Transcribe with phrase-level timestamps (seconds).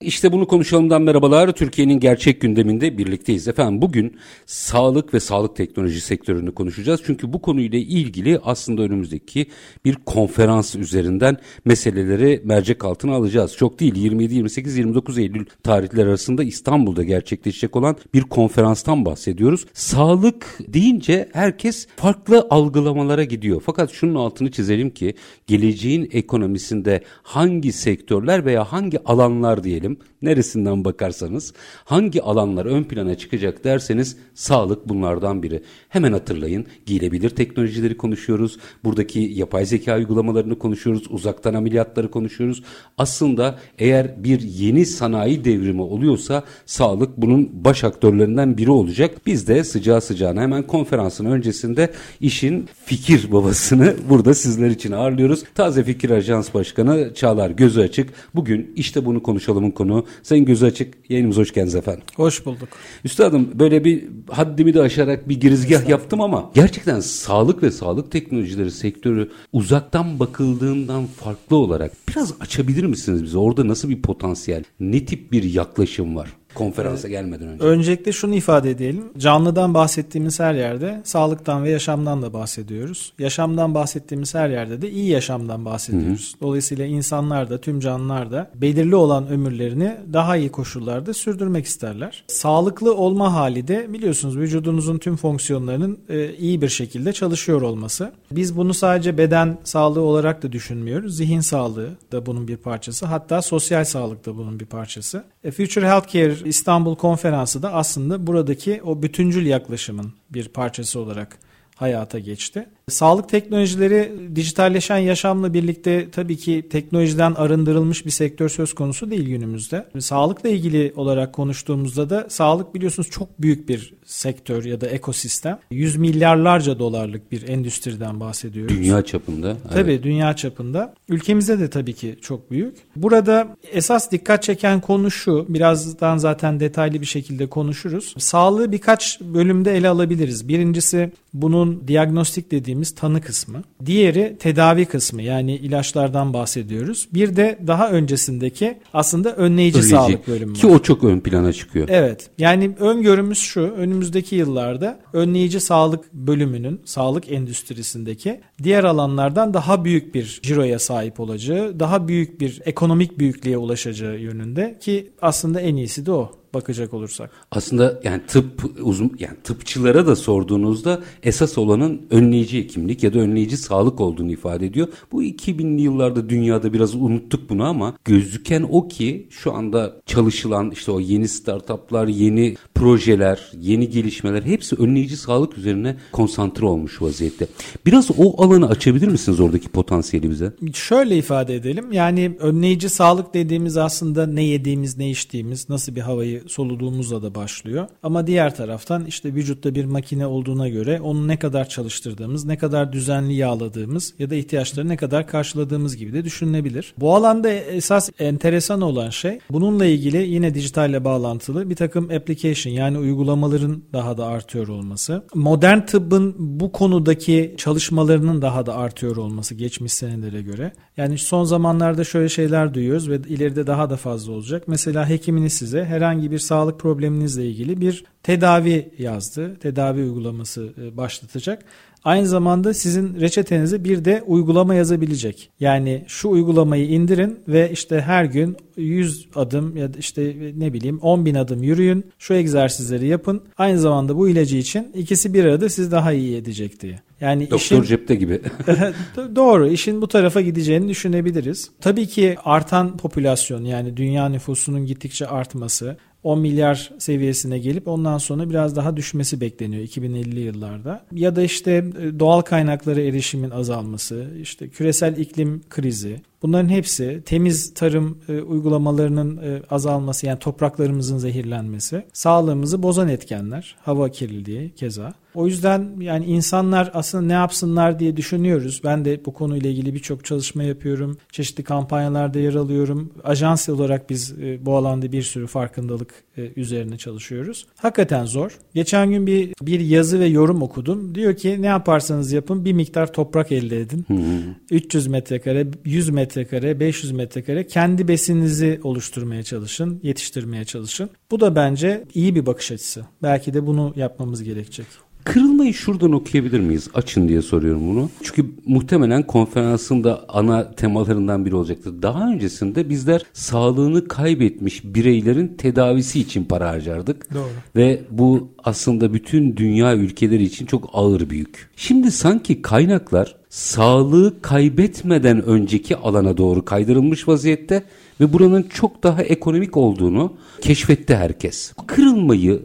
[0.00, 1.52] İşte bunu konuşalımdan merhabalar.
[1.52, 3.48] Türkiye'nin gerçek gündeminde birlikteyiz.
[3.48, 7.00] Efendim bugün sağlık ve sağlık teknoloji sektörünü konuşacağız.
[7.06, 9.46] Çünkü bu konuyla ilgili aslında önümüzdeki
[9.84, 13.56] bir konferans üzerinden meseleleri mercek altına alacağız.
[13.56, 19.66] Çok değil 27, 28, 29 Eylül tarihler arasında İstanbul'da gerçekleşecek olan bir konferanstan bahsediyoruz.
[19.72, 23.62] Sağlık deyince herkes farklı algılamalara gidiyor.
[23.66, 25.14] Fakat şunun altını çizelim ki
[25.46, 29.87] geleceğin ekonomisinde hangi sektörler veya hangi alanlar diyelim
[30.22, 31.52] neresinden bakarsanız
[31.84, 35.62] hangi alanlar ön plana çıkacak derseniz sağlık bunlardan biri.
[35.88, 38.58] Hemen hatırlayın giyilebilir teknolojileri konuşuyoruz.
[38.84, 41.02] Buradaki yapay zeka uygulamalarını konuşuyoruz.
[41.10, 42.62] Uzaktan ameliyatları konuşuyoruz.
[42.98, 49.26] Aslında eğer bir yeni sanayi devrimi oluyorsa sağlık bunun baş aktörlerinden biri olacak.
[49.26, 55.44] Biz de sıcağı sıcağına hemen konferansın öncesinde işin fikir babasını burada sizler için ağırlıyoruz.
[55.54, 58.10] Taze Fikir Ajans Başkanı Çağlar Gözü Açık.
[58.34, 60.04] Bugün işte bunu konuşalımın konu.
[60.22, 62.02] Sayın Gözü Açık yayınımıza hoş geldiniz efendim.
[62.16, 62.68] Hoş bulduk.
[63.04, 68.70] Üstadım böyle bir haddimi de aşarak bir girizgah yaptım ama gerçekten sağlık ve sağlık teknolojileri
[68.70, 73.38] sektörü uzaktan bakıldığından farklı olarak biraz açabilir misiniz bize?
[73.38, 76.28] Orada nasıl bir potansiyel, ne tip bir yaklaşım var?
[76.58, 77.64] Konferansa gelmeden önce.
[77.64, 79.04] Öncelikle şunu ifade edelim.
[79.18, 83.12] Canlıdan bahsettiğimiz her yerde sağlıktan ve yaşamdan da bahsediyoruz.
[83.18, 86.32] Yaşamdan bahsettiğimiz her yerde de iyi yaşamdan bahsediyoruz.
[86.32, 86.40] Hı hı.
[86.40, 92.24] Dolayısıyla insanlar da tüm canlılar da belirli olan ömürlerini daha iyi koşullarda sürdürmek isterler.
[92.26, 98.12] Sağlıklı olma hali de biliyorsunuz vücudunuzun tüm fonksiyonlarının e, iyi bir şekilde çalışıyor olması.
[98.30, 101.16] Biz bunu sadece beden sağlığı olarak da düşünmüyoruz.
[101.16, 103.06] Zihin sağlığı da bunun bir parçası.
[103.06, 105.24] Hatta sosyal sağlık da bunun bir parçası.
[105.48, 111.38] E, Future Healthcare İstanbul Konferansı da aslında buradaki o bütüncül yaklaşımın bir parçası olarak
[111.76, 112.68] hayata geçti.
[112.88, 119.84] Sağlık teknolojileri dijitalleşen yaşamla birlikte tabii ki teknolojiden arındırılmış bir sektör söz konusu değil günümüzde.
[119.98, 125.58] Sağlıkla ilgili olarak konuştuğumuzda da sağlık biliyorsunuz çok büyük bir sektör ya da ekosistem.
[125.70, 128.76] Yüz milyarlarca dolarlık bir endüstriden bahsediyoruz.
[128.76, 129.56] Dünya çapında.
[129.72, 130.02] Tabii evet.
[130.02, 130.94] dünya çapında.
[131.08, 132.74] Ülkemizde de tabii ki çok büyük.
[132.96, 135.46] Burada esas dikkat çeken konu şu.
[135.48, 138.14] Birazdan zaten detaylı bir şekilde konuşuruz.
[138.18, 140.48] Sağlığı birkaç bölümde ele alabiliriz.
[140.48, 143.62] Birincisi bunun diagnostik dediğimiz tanı kısmı.
[143.86, 147.08] Diğeri tedavi kısmı yani ilaçlardan bahsediyoruz.
[147.14, 149.96] Bir de daha öncesindeki aslında önleyici, önleyici.
[149.96, 151.88] sağlık bölümü Ki o çok ön plana çıkıyor.
[151.90, 160.14] Evet yani öngörümüz şu önümüzdeki yıllarda önleyici sağlık bölümünün sağlık endüstrisindeki diğer alanlardan daha büyük
[160.14, 166.06] bir ciroya sahip olacağı, daha büyük bir ekonomik büyüklüğe ulaşacağı yönünde ki aslında en iyisi
[166.06, 167.30] de o bakacak olursak.
[167.50, 173.56] Aslında yani tıp uzun yani tıpçılara da sorduğunuzda esas olanın önleyici hekimlik ya da önleyici
[173.56, 174.88] sağlık olduğunu ifade ediyor.
[175.12, 180.92] Bu 2000'li yıllarda dünyada biraz unuttuk bunu ama gözüken o ki şu anda çalışılan işte
[180.92, 187.46] o yeni startuplar, yeni projeler, yeni gelişmeler hepsi önleyici sağlık üzerine konsantre olmuş vaziyette.
[187.86, 190.52] Biraz o alanı açabilir misiniz oradaki potansiyeli bize?
[190.74, 191.92] Şöyle ifade edelim.
[191.92, 197.88] Yani önleyici sağlık dediğimiz aslında ne yediğimiz, ne içtiğimiz, nasıl bir havayı soluduğumuzla da başlıyor.
[198.02, 202.92] Ama diğer taraftan işte vücutta bir makine olduğuna göre onu ne kadar çalıştırdığımız, ne kadar
[202.92, 206.94] düzenli yağladığımız ya da ihtiyaçları ne kadar karşıladığımız gibi de düşünülebilir.
[206.98, 212.98] Bu alanda esas enteresan olan şey bununla ilgili yine dijitalle bağlantılı bir takım application yani
[212.98, 215.24] uygulamaların daha da artıyor olması.
[215.34, 220.72] Modern tıbbın bu konudaki çalışmalarının daha da artıyor olması geçmiş senelere göre.
[220.96, 224.64] Yani son zamanlarda şöyle şeyler duyuyoruz ve ileride daha da fazla olacak.
[224.66, 229.56] Mesela hekiminiz size herhangi bir sağlık probleminizle ilgili bir tedavi yazdı.
[229.56, 231.64] Tedavi uygulaması e, başlatacak.
[232.04, 235.50] Aynı zamanda sizin reçetenize bir de uygulama yazabilecek.
[235.60, 240.98] Yani şu uygulamayı indirin ve işte her gün 100 adım ya da işte ne bileyim
[240.98, 242.04] 10 bin adım yürüyün.
[242.18, 243.42] Şu egzersizleri yapın.
[243.58, 247.00] Aynı zamanda bu ilacı için ikisi bir arada sizi daha iyi edecek diye.
[247.20, 248.40] Yani Doktor işin, cepte gibi.
[249.36, 249.68] doğru.
[249.68, 251.70] işin bu tarafa gideceğini düşünebiliriz.
[251.80, 258.50] Tabii ki artan popülasyon yani dünya nüfusunun gittikçe artması 10 milyar seviyesine gelip ondan sonra
[258.50, 261.04] biraz daha düşmesi bekleniyor 2050 yıllarda.
[261.12, 267.74] Ya da işte e, doğal kaynaklara erişimin azalması, işte küresel iklim krizi, Bunların hepsi temiz
[267.74, 275.14] tarım e, uygulamalarının e, azalması yani topraklarımızın zehirlenmesi, sağlığımızı bozan etkenler, hava kirliliği keza.
[275.34, 278.80] O yüzden yani insanlar aslında ne yapsınlar diye düşünüyoruz.
[278.84, 281.18] Ben de bu konuyla ilgili birçok çalışma yapıyorum.
[281.32, 283.12] Çeşitli kampanyalarda yer alıyorum.
[283.24, 286.24] Ajans olarak biz e, bu alanda bir sürü farkındalık
[286.56, 287.66] üzerine çalışıyoruz.
[287.76, 288.58] Hakikaten zor.
[288.74, 291.14] Geçen gün bir bir yazı ve yorum okudum.
[291.14, 294.04] Diyor ki ne yaparsanız yapın bir miktar toprak elde edin.
[294.08, 294.54] Hı hı.
[294.70, 301.10] 300 metrekare, 100 metrekare, 500 metrekare kendi besininizi oluşturmaya çalışın, yetiştirmeye çalışın.
[301.30, 303.04] Bu da bence iyi bir bakış açısı.
[303.22, 304.86] Belki de bunu yapmamız gerekecek.
[305.28, 306.88] Kırılmayı şuradan okuyabilir miyiz?
[306.94, 308.10] Açın diye soruyorum bunu.
[308.22, 312.02] Çünkü muhtemelen konferansın da ana temalarından biri olacaktır.
[312.02, 317.34] Daha öncesinde bizler sağlığını kaybetmiş bireylerin tedavisi için para harcardık.
[317.34, 317.48] Doğru.
[317.76, 321.70] Ve bu aslında bütün dünya ülkeleri için çok ağır bir yük.
[321.76, 327.82] Şimdi sanki kaynaklar sağlığı kaybetmeden önceki alana doğru kaydırılmış vaziyette
[328.20, 331.72] ve buranın çok daha ekonomik olduğunu keşfetti herkes.
[331.86, 332.62] Kırılmayı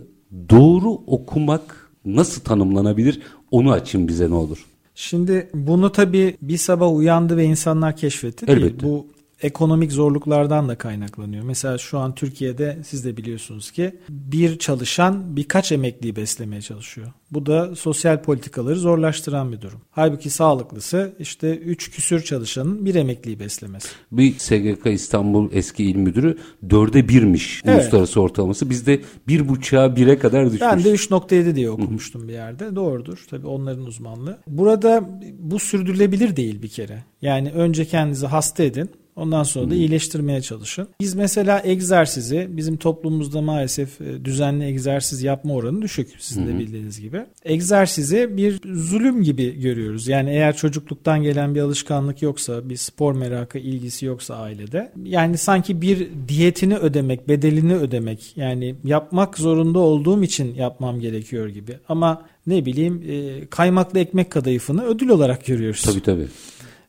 [0.50, 3.22] doğru okumak nasıl tanımlanabilir
[3.52, 4.66] onu açın bize ne olur.
[4.96, 8.58] Şimdi bunu tabii bir sabah uyandı ve insanlar keşfetti değil.
[8.58, 8.86] Elbette.
[8.86, 9.08] Bu
[9.44, 11.44] ekonomik zorluklardan da kaynaklanıyor.
[11.44, 17.08] Mesela şu an Türkiye'de siz de biliyorsunuz ki bir çalışan birkaç emekliyi beslemeye çalışıyor.
[17.32, 19.82] Bu da sosyal politikaları zorlaştıran bir durum.
[19.92, 23.88] Halbuki sağlıklısı işte 3 küsür çalışanın bir emekliyi beslemesi.
[24.12, 26.38] Bir SGK İstanbul eski il müdürü
[26.70, 27.82] dörde birmiş evet.
[27.82, 28.70] uluslararası ortalaması.
[28.70, 30.62] Bizde bir buçuğa bire kadar düşmüş.
[30.62, 32.76] Ben de 3.7 diye okumuştum bir yerde.
[32.76, 33.26] Doğrudur.
[33.30, 34.38] Tabii onların uzmanlığı.
[34.48, 37.04] Burada bu sürdürülebilir değil bir kere.
[37.22, 38.90] Yani önce kendinizi hasta edin.
[39.16, 40.88] Ondan sonra da iyileştirmeye çalışın.
[41.00, 47.02] Biz mesela egzersizi bizim toplumumuzda maalesef e, düzenli egzersiz yapma oranı düşük sizin de bildiğiniz
[47.02, 47.26] gibi.
[47.46, 50.08] Egzersizi bir zulüm gibi görüyoruz.
[50.08, 55.82] Yani eğer çocukluktan gelen bir alışkanlık yoksa, bir spor merakı, ilgisi yoksa ailede yani sanki
[55.82, 61.78] bir diyetini ödemek, bedelini ödemek yani yapmak zorunda olduğum için yapmam gerekiyor gibi.
[61.90, 65.82] Ama ne bileyim e, kaymaklı ekmek kadayıfını ödül olarak görüyoruz.
[65.82, 66.28] Tabii tabii.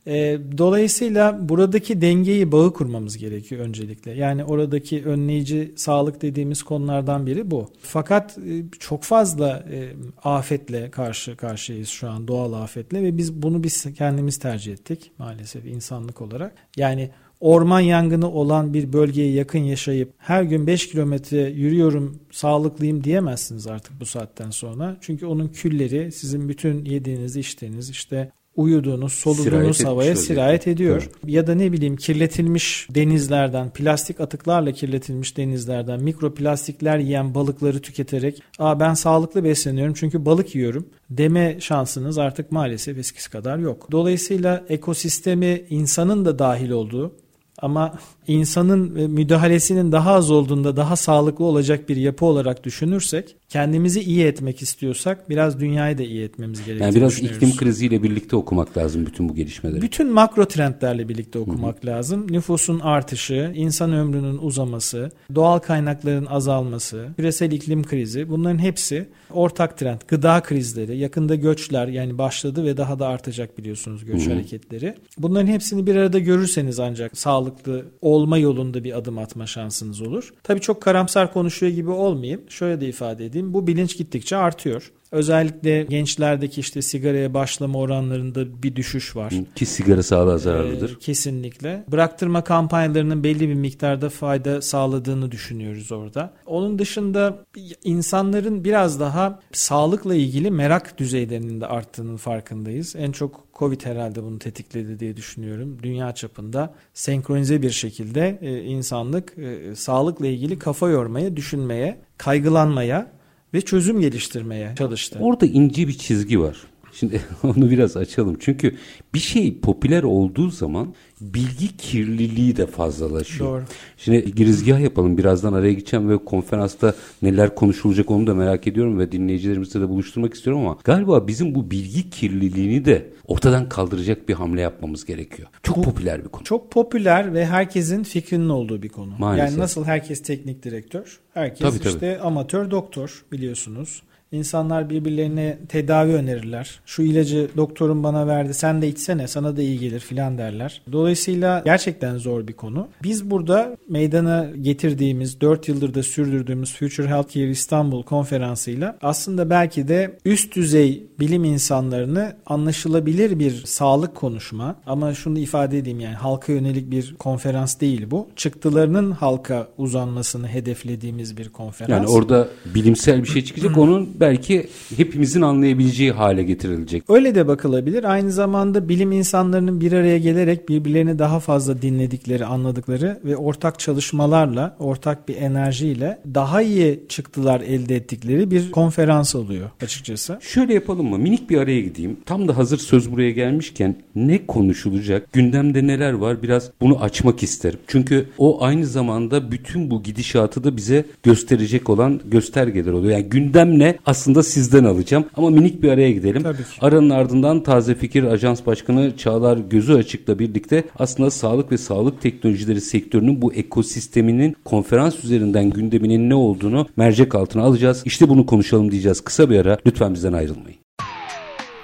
[0.06, 4.12] E, dolayısıyla buradaki dengeyi bağı kurmamız gerekiyor öncelikle.
[4.12, 7.70] Yani oradaki önleyici sağlık dediğimiz konulardan biri bu.
[7.80, 9.92] Fakat e, çok fazla e,
[10.22, 15.66] afetle karşı karşıyayız şu an doğal afetle ve biz bunu biz kendimiz tercih ettik maalesef
[15.66, 16.54] insanlık olarak.
[16.76, 17.10] Yani
[17.40, 24.00] orman yangını olan bir bölgeye yakın yaşayıp her gün 5 kilometre yürüyorum sağlıklıyım diyemezsiniz artık
[24.00, 24.96] bu saatten sonra.
[25.00, 30.96] Çünkü onun külleri sizin bütün yediğiniz içtiğiniz işte uyuduğunuz, soluduğunuz sirayet havaya sirayet ediyor.
[30.96, 31.10] Evet.
[31.26, 38.80] Ya da ne bileyim kirletilmiş denizlerden, plastik atıklarla kirletilmiş denizlerden mikroplastikler yiyen balıkları tüketerek "Aa
[38.80, 43.88] ben sağlıklı besleniyorum çünkü balık yiyorum." deme şansınız artık maalesef eskisi kadar yok.
[43.92, 47.12] Dolayısıyla ekosistemi insanın da dahil olduğu
[47.58, 54.24] ama insanın müdahalesinin daha az olduğunda daha sağlıklı olacak bir yapı olarak düşünürsek kendimizi iyi
[54.24, 56.86] etmek istiyorsak biraz dünyayı da iyi etmemiz gerekiyor.
[56.86, 59.82] Yani biraz iklim kriziyle birlikte okumak lazım bütün bu gelişmeleri.
[59.82, 61.86] Bütün makro trendlerle birlikte okumak Hı-hı.
[61.86, 62.32] lazım.
[62.32, 70.00] Nüfusun artışı, insan ömrünün uzaması, doğal kaynakların azalması, küresel iklim krizi bunların hepsi ortak trend.
[70.08, 74.34] Gıda krizleri, yakında göçler yani başladı ve daha da artacak biliyorsunuz göç Hı-hı.
[74.34, 74.94] hareketleri.
[75.18, 80.34] Bunların hepsini bir arada görürseniz ancak sağlıklı olma yolunda bir adım atma şansınız olur.
[80.42, 82.40] Tabii çok karamsar konuşuyor gibi olmayayım.
[82.48, 84.92] Şöyle de ifade edeyim bu bilinç gittikçe artıyor.
[85.14, 89.34] Özellikle gençlerdeki işte sigaraya başlama oranlarında bir düşüş var.
[89.54, 90.96] Ki sigara sağlığa zararlıdır.
[90.96, 91.84] Ee, kesinlikle.
[91.88, 96.32] Bıraktırma kampanyalarının belli bir miktarda fayda sağladığını düşünüyoruz orada.
[96.46, 97.44] Onun dışında
[97.84, 102.96] insanların biraz daha sağlıkla ilgili merak düzeylerinin de arttığının farkındayız.
[102.96, 105.78] En çok Covid herhalde bunu tetikledi diye düşünüyorum.
[105.82, 113.14] Dünya çapında senkronize bir şekilde e, insanlık e, sağlıkla ilgili kafa yormaya, düşünmeye, kaygılanmaya
[113.54, 115.18] ve çözüm geliştirmeye çalıştı.
[115.22, 116.56] Orada ince bir çizgi var.
[116.94, 118.36] Şimdi onu biraz açalım.
[118.40, 118.76] Çünkü
[119.14, 123.50] bir şey popüler olduğu zaman bilgi kirliliği de fazlalaşıyor.
[123.50, 123.64] Doğru.
[123.96, 125.18] Şimdi girizgah yapalım.
[125.18, 130.34] Birazdan araya gideceğim ve konferansta neler konuşulacak onu da merak ediyorum ve dinleyicilerimizle de buluşturmak
[130.34, 135.48] istiyorum ama galiba bizim bu bilgi kirliliğini de ortadan kaldıracak bir hamle yapmamız gerekiyor.
[135.62, 136.44] Çok bu, popüler bir konu.
[136.44, 139.12] Çok popüler ve herkesin fikrinin olduğu bir konu.
[139.18, 139.50] Maalesef.
[139.50, 142.18] Yani nasıl herkes teknik direktör, herkes tabii, işte tabii.
[142.18, 144.02] amatör doktor biliyorsunuz.
[144.34, 146.80] İnsanlar birbirlerine tedavi önerirler.
[146.86, 150.82] Şu ilacı doktorun bana verdi sen de içsene sana da iyi gelir filan derler.
[150.92, 152.88] Dolayısıyla gerçekten zor bir konu.
[153.02, 160.18] Biz burada meydana getirdiğimiz 4 yıldır da sürdürdüğümüz Future Healthcare İstanbul konferansıyla aslında belki de
[160.24, 166.90] üst düzey bilim insanlarını anlaşılabilir bir sağlık konuşma ama şunu ifade edeyim yani halka yönelik
[166.90, 168.28] bir konferans değil bu.
[168.36, 171.90] Çıktılarının halka uzanmasını hedeflediğimiz bir konferans.
[171.90, 174.66] Yani orada bilimsel bir şey çıkacak onun belki
[174.96, 177.10] hepimizin anlayabileceği hale getirilecek.
[177.10, 178.04] Öyle de bakılabilir.
[178.04, 184.76] Aynı zamanda bilim insanlarının bir araya gelerek birbirlerini daha fazla dinledikleri, anladıkları ve ortak çalışmalarla,
[184.78, 190.38] ortak bir enerjiyle daha iyi çıktılar elde ettikleri bir konferans oluyor açıkçası.
[190.40, 191.18] Şöyle yapalım mı?
[191.18, 192.16] Minik bir araya gideyim.
[192.26, 195.32] Tam da hazır söz buraya gelmişken ne konuşulacak?
[195.32, 196.42] Gündemde neler var?
[196.42, 197.78] Biraz bunu açmak isterim.
[197.86, 203.12] Çünkü o aynı zamanda bütün bu gidişatı da bize gösterecek olan göstergeler oluyor.
[203.12, 203.98] Yani gündem ne?
[204.06, 205.24] Aslında sizden alacağım.
[205.36, 206.42] Ama minik bir araya gidelim.
[206.42, 206.62] Tabii ki.
[206.80, 212.80] Aranın ardından Taze Fikir Ajans Başkanı Çağlar Gözü Açık'la birlikte aslında sağlık ve sağlık teknolojileri
[212.80, 218.02] sektörünün bu ekosisteminin konferans üzerinden gündeminin ne olduğunu mercek altına alacağız.
[218.04, 219.20] İşte bunu konuşalım diyeceğiz.
[219.20, 219.78] Kısa bir ara.
[219.86, 220.78] Lütfen bizden ayrılmayın.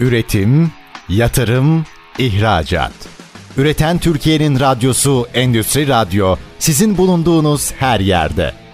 [0.01, 0.71] Üretim,
[1.09, 1.85] yatırım,
[2.19, 2.93] ihracat.
[3.57, 8.53] Üreten Türkiye'nin radyosu Endüstri Radyo sizin bulunduğunuz her yerde.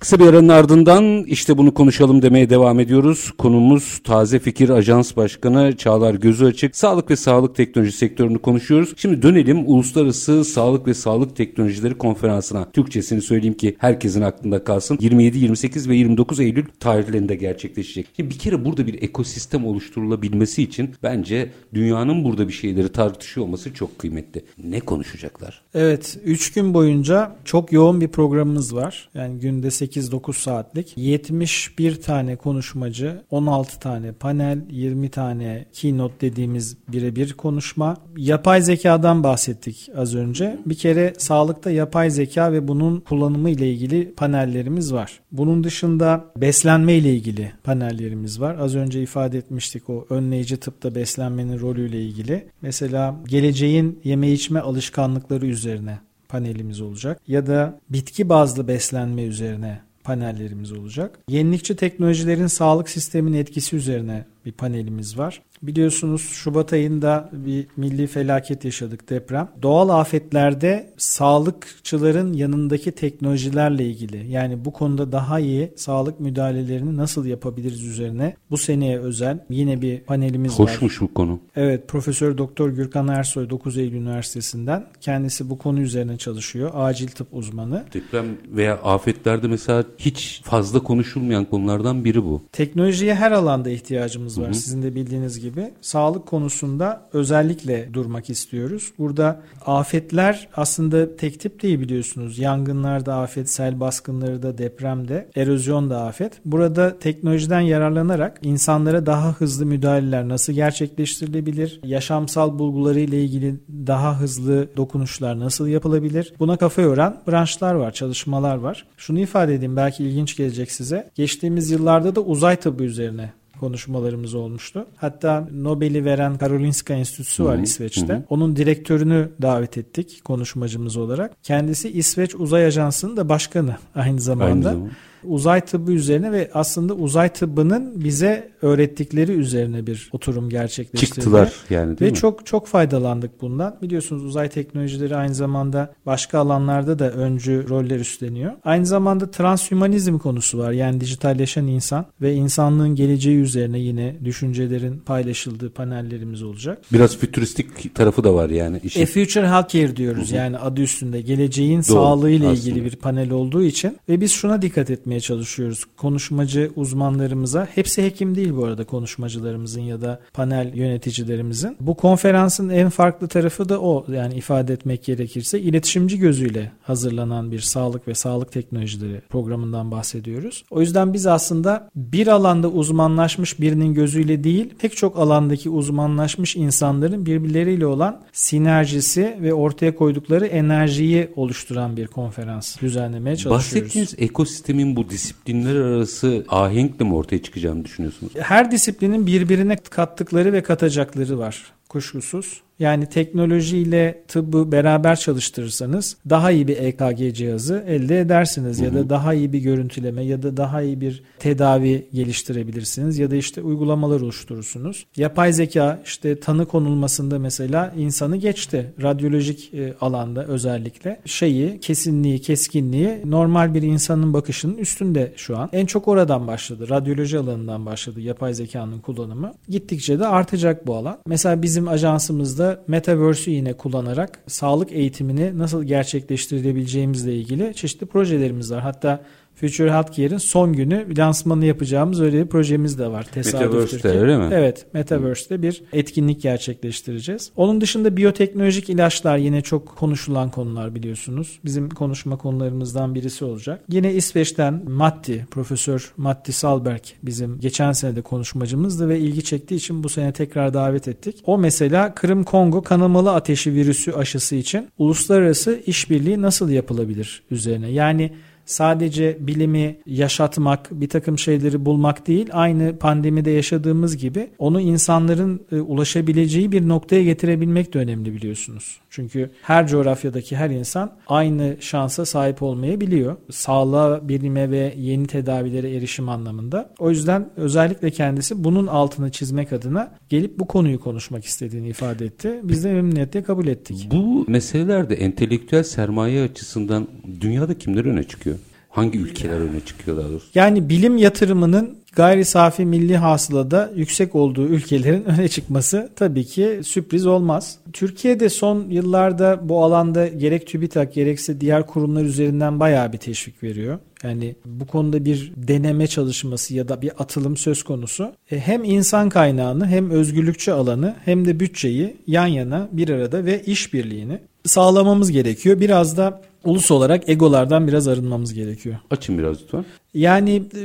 [0.00, 3.32] Kısa bir aranın ardından işte bunu konuşalım demeye devam ediyoruz.
[3.38, 6.76] Konumuz Taze Fikir Ajans Başkanı Çağlar Gözü Açık.
[6.76, 8.92] Sağlık ve sağlık teknoloji sektörünü konuşuyoruz.
[8.96, 12.70] Şimdi dönelim Uluslararası Sağlık ve Sağlık Teknolojileri Konferansı'na.
[12.70, 14.98] Türkçesini söyleyeyim ki herkesin aklında kalsın.
[15.00, 18.06] 27, 28 ve 29 Eylül tarihlerinde gerçekleşecek.
[18.16, 23.74] Şimdi bir kere burada bir ekosistem oluşturulabilmesi için bence dünyanın burada bir şeyleri tartışıyor olması
[23.74, 24.44] çok kıymetli.
[24.64, 25.62] Ne konuşacaklar?
[25.74, 29.08] Evet 3 gün boyunca çok yoğun bir programımız var.
[29.14, 37.32] Yani günde 8-9 saatlik 71 tane konuşmacı, 16 tane panel, 20 tane keynote dediğimiz birebir
[37.32, 37.96] konuşma.
[38.16, 40.58] Yapay zekadan bahsettik az önce.
[40.66, 45.20] Bir kere sağlıkta yapay zeka ve bunun kullanımı ile ilgili panellerimiz var.
[45.32, 48.56] Bunun dışında beslenme ile ilgili panellerimiz var.
[48.60, 52.48] Az önce ifade etmiştik o önleyici tıpta beslenmenin rolüyle ilgili.
[52.62, 55.98] Mesela geleceğin yeme içme alışkanlıkları üzerine
[56.30, 61.18] panelimiz olacak ya da bitki bazlı beslenme üzerine panellerimiz olacak.
[61.28, 65.42] Yenilikçi teknolojilerin sağlık sisteminin etkisi üzerine bir panelimiz var.
[65.62, 69.48] Biliyorsunuz Şubat ayında bir milli felaket yaşadık deprem.
[69.62, 77.84] Doğal afetlerde sağlıkçıların yanındaki teknolojilerle ilgili yani bu konuda daha iyi sağlık müdahalelerini nasıl yapabiliriz
[77.84, 80.74] üzerine bu seneye özel yine bir panelimiz Hoşmuş var.
[80.74, 81.40] Hoşmuş bu konu.
[81.56, 86.70] Evet Profesör Doktor Gürkan Ersoy 9 Eylül Üniversitesi'nden kendisi bu konu üzerine çalışıyor.
[86.74, 87.84] Acil tıp uzmanı.
[87.94, 92.42] Deprem veya afetlerde mesela hiç fazla konuşulmayan konulardan biri bu.
[92.52, 94.46] Teknolojiye her alanda ihtiyacımız var.
[94.46, 94.54] Hı hı.
[94.54, 95.70] Sizin de bildiğiniz gibi.
[95.80, 98.92] Sağlık konusunda özellikle durmak istiyoruz.
[98.98, 102.38] Burada afetler aslında tek tip değil biliyorsunuz.
[102.38, 106.40] Yangınlar da afet, sel baskınları da depremde, erozyon da afet.
[106.44, 111.80] Burada teknolojiden yararlanarak insanlara daha hızlı müdahaleler nasıl gerçekleştirilebilir?
[111.84, 116.32] Yaşamsal bulguları ile ilgili daha hızlı dokunuşlar nasıl yapılabilir?
[116.38, 118.86] Buna kafa yoran branşlar var, çalışmalar var.
[118.96, 121.10] Şunu ifade edeyim belki ilginç gelecek size.
[121.14, 124.86] Geçtiğimiz yıllarda da uzay tıbbı üzerine konuşmalarımız olmuştu.
[124.96, 127.62] Hatta Nobel'i veren Karolinska Enstitüsü var Hı-hı.
[127.62, 128.12] İsveç'te.
[128.12, 128.22] Hı-hı.
[128.28, 131.32] Onun direktörünü davet ettik konuşmacımız olarak.
[131.42, 134.46] Kendisi İsveç Uzay Ajansı'nın da başkanı aynı zamanda.
[134.50, 134.90] Aynı zamanda
[135.24, 141.14] uzay tıbbı üzerine ve aslında uzay tıbbının bize öğrettikleri üzerine bir oturum gerçekleştirdi.
[141.14, 142.18] Çıktılar yani değil ve mi?
[142.18, 143.76] çok çok faydalandık bundan.
[143.82, 148.52] Biliyorsunuz uzay teknolojileri aynı zamanda başka alanlarda da öncü roller üstleniyor.
[148.64, 150.72] Aynı zamanda transhümanizm konusu var.
[150.72, 156.82] Yani dijitalleşen insan ve insanlığın geleceği üzerine yine düşüncelerin paylaşıldığı panellerimiz olacak.
[156.92, 158.80] Biraz fütüristik tarafı da var yani.
[158.84, 159.02] Işin.
[159.02, 160.28] A Future Healthcare diyoruz.
[160.28, 160.36] Hı-hı.
[160.36, 165.09] Yani adı üstünde geleceğin sağlığıyla ilgili bir panel olduğu için ve biz şuna dikkat etmek
[165.10, 165.84] etmeye çalışıyoruz.
[165.96, 171.76] Konuşmacı uzmanlarımıza, hepsi hekim değil bu arada konuşmacılarımızın ya da panel yöneticilerimizin.
[171.80, 177.60] Bu konferansın en farklı tarafı da o yani ifade etmek gerekirse iletişimci gözüyle hazırlanan bir
[177.60, 180.64] sağlık ve sağlık teknolojileri programından bahsediyoruz.
[180.70, 187.26] O yüzden biz aslında bir alanda uzmanlaşmış birinin gözüyle değil, pek çok alandaki uzmanlaşmış insanların
[187.26, 193.66] birbirleriyle olan sinerjisi ve ortaya koydukları enerjiyi oluşturan bir konferans düzenlemeye çalışıyoruz.
[193.66, 198.32] Bahsettiğiniz ekosistemin bu bu disiplinler arası ahenkle mi ortaya çıkacağını düşünüyorsunuz?
[198.36, 201.72] Her disiplinin birbirine kattıkları ve katacakları var.
[201.88, 202.62] kuşkusuz.
[202.80, 208.84] Yani teknolojiyle tıbbı beraber çalıştırırsanız daha iyi bir EKG cihazı elde edersiniz hı hı.
[208.84, 213.36] ya da daha iyi bir görüntüleme ya da daha iyi bir tedavi geliştirebilirsiniz ya da
[213.36, 215.06] işte uygulamalar oluşturursunuz.
[215.16, 218.92] Yapay zeka işte tanı konulmasında mesela insanı geçti.
[219.02, 225.68] Radyolojik e, alanda özellikle şeyi, kesinliği, keskinliği normal bir insanın bakışının üstünde şu an.
[225.72, 226.88] En çok oradan başladı.
[226.90, 229.52] Radyoloji alanından başladı yapay zekanın kullanımı.
[229.68, 231.18] Gittikçe de artacak bu alan.
[231.26, 238.80] Mesela bizim ajansımızda Metaverse'ü yine kullanarak sağlık eğitimini nasıl gerçekleştirebileceğimizle ilgili çeşitli projelerimiz var.
[238.80, 239.22] Hatta
[239.54, 243.26] Future Healthcare'in son günü lansmanı yapacağımız öyle bir projemiz de var.
[243.36, 244.48] Metaverse'de öyle mi?
[244.52, 244.86] Evet.
[244.94, 247.50] Metaverse'de bir etkinlik gerçekleştireceğiz.
[247.56, 251.60] Onun dışında biyoteknolojik ilaçlar yine çok konuşulan konular biliyorsunuz.
[251.64, 253.84] Bizim konuşma konularımızdan birisi olacak.
[253.88, 260.04] Yine İsveç'ten Matti, Profesör Matti Salberg bizim geçen sene de konuşmacımızdı ve ilgi çektiği için
[260.04, 261.42] bu sene tekrar davet ettik.
[261.46, 267.90] O mesela Kırım Kongo kanamalı ateşi virüsü aşısı için uluslararası işbirliği nasıl yapılabilir üzerine.
[267.90, 268.32] Yani
[268.70, 275.76] sadece bilimi yaşatmak, bir takım şeyleri bulmak değil, aynı pandemide yaşadığımız gibi onu insanların e,
[275.76, 279.00] ulaşabileceği bir noktaya getirebilmek de önemli biliyorsunuz.
[279.10, 283.36] Çünkü her coğrafyadaki her insan aynı şansa sahip olmayabiliyor.
[283.50, 286.94] Sağlığa, bilime ve yeni tedavilere erişim anlamında.
[286.98, 292.60] O yüzden özellikle kendisi bunun altını çizmek adına gelip bu konuyu konuşmak istediğini ifade etti.
[292.62, 294.08] Biz de memnuniyetle kabul ettik.
[294.10, 297.08] Bu meselelerde entelektüel sermaye açısından
[297.40, 298.56] dünyada kimler öne çıkıyor?
[298.90, 300.46] Hangi ülkeler öne çıkıyor daha doğrusu?
[300.54, 307.26] Yani bilim yatırımının gayri safi milli hasılada yüksek olduğu ülkelerin öne çıkması tabii ki sürpriz
[307.26, 307.78] olmaz.
[307.92, 313.98] Türkiye'de son yıllarda bu alanda gerek TÜBİTAK gerekse diğer kurumlar üzerinden bayağı bir teşvik veriyor.
[314.22, 318.32] Yani bu konuda bir deneme çalışması ya da bir atılım söz konusu.
[318.50, 323.62] E, hem insan kaynağını hem özgürlükçü alanı hem de bütçeyi yan yana bir arada ve
[323.62, 325.80] işbirliğini sağlamamız gerekiyor.
[325.80, 328.96] Biraz da ulus olarak egolardan biraz arınmamız gerekiyor.
[329.10, 329.84] Açın biraz lütfen.
[330.14, 330.84] Yani e,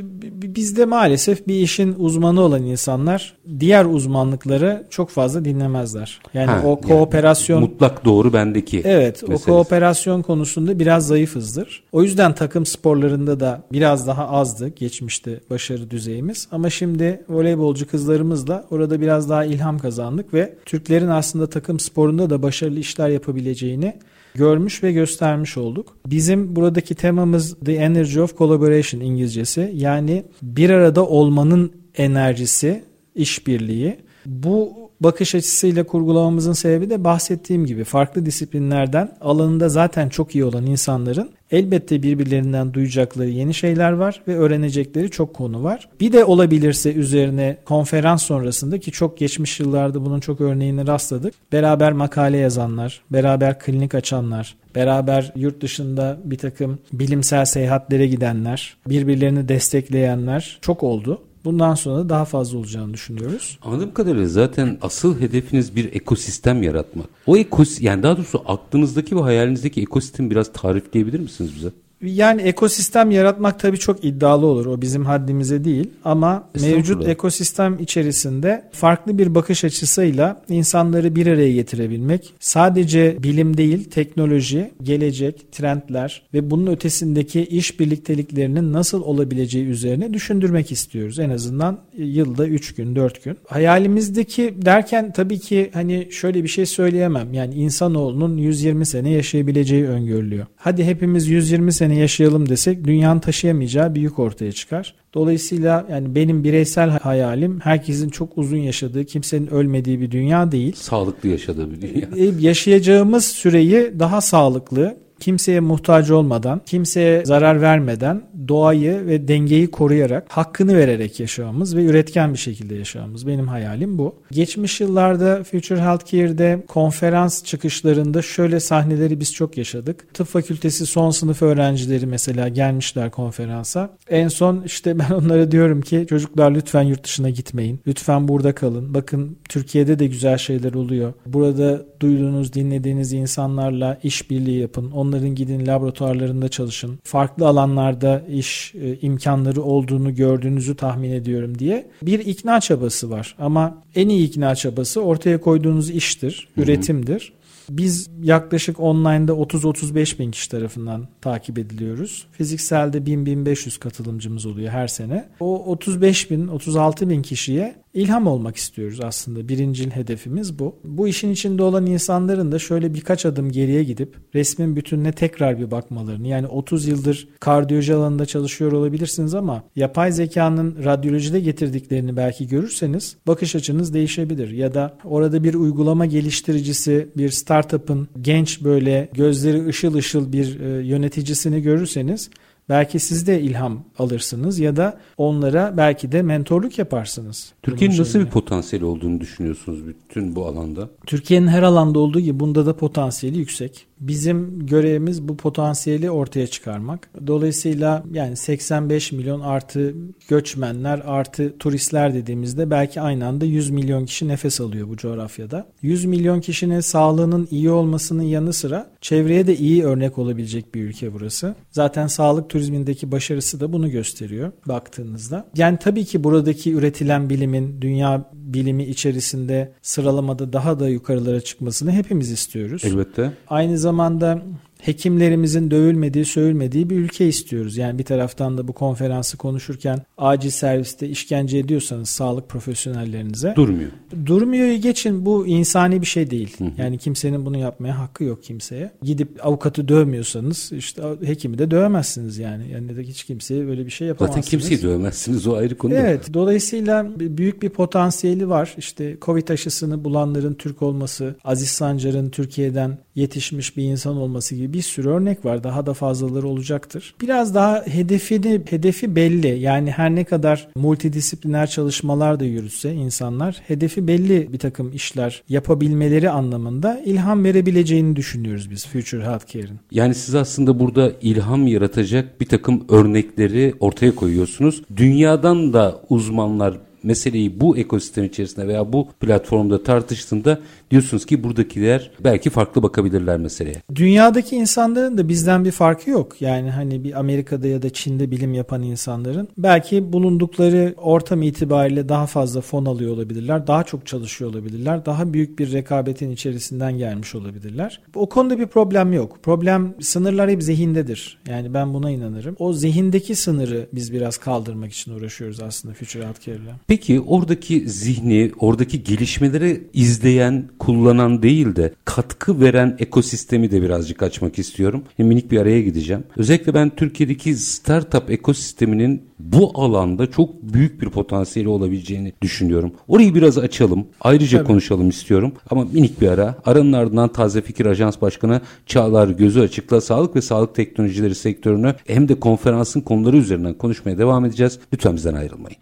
[0.56, 6.22] bizde maalesef bir işin uzmanı olan insanlar diğer uzmanlıkları çok fazla dinlemezler.
[6.34, 8.82] Yani ha, o kooperasyon yani mutlak doğru bendeki.
[8.86, 9.52] Evet, meselesi.
[9.52, 11.84] o kooperasyon konusunda biraz zayıfızdır.
[11.92, 16.48] O yüzden takım sporlarında da biraz daha azdı geçmişte başarı düzeyimiz.
[16.52, 22.44] Ama şimdi voleybolcu kızlarımızla orada biraz daha ilham kazandık ve Türklerin aslında takım sporunda da
[22.44, 23.94] başarılı işler yapabileceğini
[24.36, 25.98] görmüş ve göstermiş olduk.
[26.06, 29.72] Bizim buradaki temamız The Energy of Collaboration İngilizcesi.
[29.76, 32.84] Yani bir arada olmanın enerjisi,
[33.16, 33.98] işbirliği.
[34.26, 40.66] Bu bakış açısıyla kurgulamamızın sebebi de bahsettiğim gibi farklı disiplinlerden alanında zaten çok iyi olan
[40.66, 45.90] insanların elbette birbirlerinden duyacakları yeni şeyler var ve öğrenecekleri çok konu var.
[46.00, 51.34] Bir de olabilirse üzerine konferans sonrasında ki çok geçmiş yıllarda bunun çok örneğini rastladık.
[51.52, 59.50] Beraber makale yazanlar, beraber klinik açanlar, beraber yurt dışında bir takım bilimsel seyahatlere gidenler, birbirlerini
[59.50, 61.22] destekleyenler çok oldu.
[61.46, 63.60] Bundan sonra da daha fazla olacağını düşünüyoruz.
[63.62, 67.06] Anladığım kadarıyla zaten asıl hedefiniz bir ekosistem yaratmak.
[67.26, 71.70] O ekos yani daha doğrusu aklınızdaki ve hayalinizdeki ekosistemi biraz tarifleyebilir misiniz bize?
[72.02, 74.66] Yani ekosistem yaratmak tabii çok iddialı olur.
[74.66, 75.90] O bizim haddimize değil.
[76.04, 83.84] Ama mevcut ekosistem içerisinde farklı bir bakış açısıyla insanları bir araya getirebilmek, sadece bilim değil,
[83.84, 91.20] teknoloji, gelecek, trendler ve bunun ötesindeki iş birlikteliklerinin nasıl olabileceği üzerine düşündürmek istiyoruz.
[91.20, 93.38] En azından yılda 3 gün, 4 gün.
[93.48, 97.34] Hayalimizdeki derken tabii ki hani şöyle bir şey söyleyemem.
[97.34, 100.46] Yani insanoğlunun 120 sene yaşayabileceği öngörülüyor.
[100.56, 104.96] Hadi hepimiz 120 sene sene yaşayalım desek dünyanın taşıyamayacağı bir yük ortaya çıkar.
[105.14, 110.74] Dolayısıyla yani benim bireysel hayalim herkesin çok uzun yaşadığı, kimsenin ölmediği bir dünya değil.
[110.76, 112.08] Sağlıklı yaşadığı bir dünya.
[112.18, 120.26] E, yaşayacağımız süreyi daha sağlıklı, kimseye muhtaç olmadan, kimseye zarar vermeden doğayı ve dengeyi koruyarak,
[120.30, 123.28] hakkını vererek yaşamamız ve üretken bir şekilde yaşamamız.
[123.28, 124.16] Benim hayalim bu.
[124.32, 130.14] Geçmiş yıllarda Future Healthcare'de konferans çıkışlarında şöyle sahneleri biz çok yaşadık.
[130.14, 133.98] Tıp fakültesi son sınıf öğrencileri mesela gelmişler konferansa.
[134.10, 137.80] En son işte ben onlara diyorum ki çocuklar lütfen yurt dışına gitmeyin.
[137.88, 138.94] Lütfen burada kalın.
[138.94, 141.14] Bakın Türkiye'de de güzel şeyler oluyor.
[141.26, 144.92] Burada duyduğunuz, dinlediğiniz insanlarla işbirliği yapın.
[145.06, 147.00] Onların gidin laboratuvarlarında çalışın.
[147.04, 153.36] Farklı alanlarda iş e, imkanları olduğunu gördüğünüzü tahmin ediyorum diye bir ikna çabası var.
[153.40, 157.34] Ama en iyi ikna çabası ortaya koyduğunuz iştir, üretimdir.
[157.70, 162.28] Biz yaklaşık online'da 30-35 bin kişi tarafından takip ediliyoruz.
[162.32, 165.30] Fizikselde 1000-1500 katılımcımız oluyor her sene.
[165.40, 169.50] O 35 bin, 36 bin kişiye ilham olmak istiyoruz aslında.
[169.50, 170.76] Birincil hedefimiz bu.
[170.84, 175.72] Bu işin içinde olan insanların da şöyle birkaç adım geriye gidip resmin bütününe tekrar bir
[175.72, 183.16] bakmalarını yani 30 yıldır kardiyoloji alanında çalışıyor olabilirsiniz ama yapay zekanın radyolojide getirdiklerini belki görürseniz
[183.28, 184.50] bakış açınız değişebilir.
[184.50, 190.86] Ya da orada bir uygulama geliştiricisi, bir startup'ın genç böyle gözleri ışıl ışıl bir e,
[190.88, 192.30] yöneticisini görürseniz
[192.70, 197.54] Belki siz de ilham alırsınız ya da onlara belki de mentorluk yaparsınız.
[197.64, 200.90] Türkiye'nin nasıl bir potansiyeli olduğunu düşünüyorsunuz bütün bu alanda?
[201.08, 203.88] Türkiye'nin her alanda olduğu gibi bunda da potansiyeli yüksek.
[204.00, 207.10] Bizim görevimiz bu potansiyeli ortaya çıkarmak.
[207.28, 209.94] Dolayısıyla yani 85 milyon artı
[210.28, 215.68] göçmenler artı turistler dediğimizde belki aynı anda 100 milyon kişi nefes alıyor bu coğrafyada.
[215.82, 221.14] 100 milyon kişinin sağlığının iyi olmasının yanı sıra çevreye de iyi örnek olabilecek bir ülke
[221.14, 221.56] burası.
[221.72, 225.48] Zaten sağlık turizmindeki başarısı da bunu gösteriyor baktığınızda.
[225.56, 232.32] Yani tabii ki buradaki üretilen bilimin dünya bilimi içerisinde sıralamada daha da yukarılara çıkmasını hepimiz
[232.32, 232.86] istiyoruz.
[232.86, 233.32] Elbette.
[233.48, 234.42] Aynı zamanda
[234.86, 237.78] hekimlerimizin dövülmediği, sövülmediği bir ülke istiyoruz.
[237.78, 243.90] Yani bir taraftan da bu konferansı konuşurken acil serviste işkence ediyorsanız sağlık profesyonellerinize durmuyor.
[244.26, 246.58] Durmuyor geçin bu insani bir şey değil.
[246.58, 246.70] Hı hı.
[246.78, 248.92] Yani kimsenin bunu yapmaya hakkı yok kimseye.
[249.02, 252.72] Gidip avukatı dövmüyorsanız işte hekimi de dövemezsiniz yani.
[252.72, 254.46] Yani de hiç kimseye böyle bir şey yapamazsınız.
[254.46, 255.94] Zaten kimseyi dövemezsiniz o ayrı konu.
[255.94, 256.34] Evet.
[256.34, 258.76] Dolayısıyla büyük bir potansiyeli var.
[258.78, 264.82] İşte Covid aşısını bulanların Türk olması, Aziz Sancar'ın Türkiye'den yetişmiş bir insan olması gibi bir
[264.82, 265.64] sürü örnek var.
[265.64, 267.16] Daha da fazlaları olacaktır.
[267.22, 269.60] Biraz daha hedefini hedefi belli.
[269.60, 276.30] Yani her ne kadar multidisipliner çalışmalar da yürütse insanlar hedefi belli bir takım işler yapabilmeleri
[276.30, 279.80] anlamında ilham verebileceğini düşünüyoruz biz Future Healthcare'in.
[279.92, 284.82] Yani siz aslında burada ilham yaratacak bir takım örnekleri ortaya koyuyorsunuz.
[284.98, 290.60] Dünyadan da uzmanlar meseleyi bu ekosistem içerisinde veya bu platformda tartıştığında
[290.96, 293.82] diyorsunuz ki buradakiler belki farklı bakabilirler meseleye.
[293.96, 296.42] Dünyadaki insanların da bizden bir farkı yok.
[296.42, 302.28] Yani hani bir Amerika'da ya da Çin'de bilim yapan insanların belki bulundukları ortam itibariyle daha
[302.28, 303.68] fazla fon alıyor olabilirler.
[303.68, 305.06] Daha çok çalışıyor olabilirler.
[305.06, 308.02] Daha büyük bir rekabetin içerisinden gelmiş olabilirler.
[308.16, 309.40] O konuda bir problem yok.
[309.44, 311.38] Problem sınırlar hep zihindedir.
[311.50, 312.56] Yani ben buna inanırım.
[312.60, 316.74] O zihindeki sınırı biz biraz kaldırmak için uğraşıyoruz aslında Future Healthcare'le.
[316.88, 324.60] Peki oradaki zihni, oradaki gelişmeleri izleyen, kullanan değil de katkı veren ekosistemi de birazcık açmak
[324.60, 325.04] istiyorum.
[325.16, 326.24] Şimdi minik bir araya gideceğim.
[326.38, 332.94] Özellikle ben Türkiye'deki startup ekosisteminin bu alanda çok büyük bir potansiyeli olabileceğini düşünüyorum.
[333.08, 334.08] Orayı biraz açalım.
[334.22, 334.68] Ayrıca Tabii.
[334.68, 335.54] konuşalım istiyorum.
[335.70, 336.56] Ama minik bir ara.
[336.66, 342.28] Aranın ardından Taze Fikir Ajans Başkanı Çağlar Gözü Açık'la sağlık ve sağlık teknolojileri sektörünü hem
[342.28, 344.80] de konferansın konuları üzerinden konuşmaya devam edeceğiz.
[344.94, 345.78] Lütfen bizden ayrılmayın.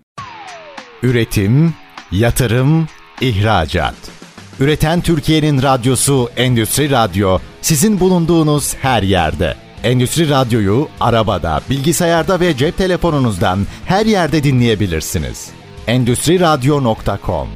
[1.04, 1.74] Üretim,
[2.12, 2.88] yatırım,
[3.22, 4.23] ihracat.
[4.60, 9.56] Üreten Türkiye'nin radyosu Endüstri Radyo sizin bulunduğunuz her yerde.
[9.84, 15.50] Endüstri Radyo'yu arabada, bilgisayarda ve cep telefonunuzdan her yerde dinleyebilirsiniz.
[15.88, 17.48] Endüstri Radyo.com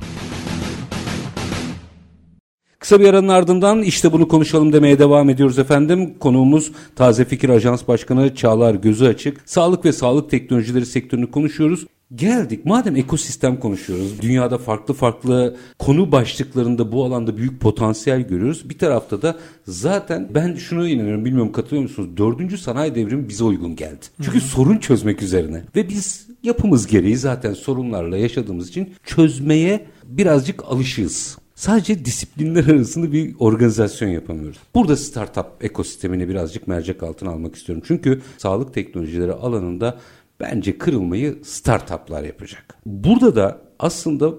[2.80, 6.16] Kısa bir aranın ardından işte bunu konuşalım demeye devam ediyoruz efendim.
[6.20, 9.42] Konuğumuz Taze Fikir Ajans Başkanı Çağlar Gözü Açık.
[9.46, 11.86] Sağlık ve sağlık teknolojileri sektörünü konuşuyoruz.
[12.15, 14.22] Geldik madem ekosistem konuşuyoruz.
[14.22, 18.70] Dünyada farklı farklı konu başlıklarında bu alanda büyük potansiyel görüyoruz.
[18.70, 22.17] Bir tarafta da zaten ben şunu inanıyorum bilmiyorum katılıyor musunuz?
[22.17, 24.06] Dördüncü sanayi devrimi bize uygun geldi.
[24.17, 24.48] Çünkü Hı-hı.
[24.48, 25.63] sorun çözmek üzerine.
[25.76, 31.38] Ve biz yapımız gereği zaten sorunlarla yaşadığımız için çözmeye birazcık alışığız.
[31.56, 34.58] Sadece disiplinler arasında bir organizasyon yapamıyoruz.
[34.76, 37.84] Burada startup ekosistemini birazcık mercek altına almak istiyorum.
[37.88, 39.98] Çünkü sağlık teknolojileri alanında
[40.39, 42.78] bence kırılmayı startuplar yapacak.
[42.86, 44.34] Burada da aslında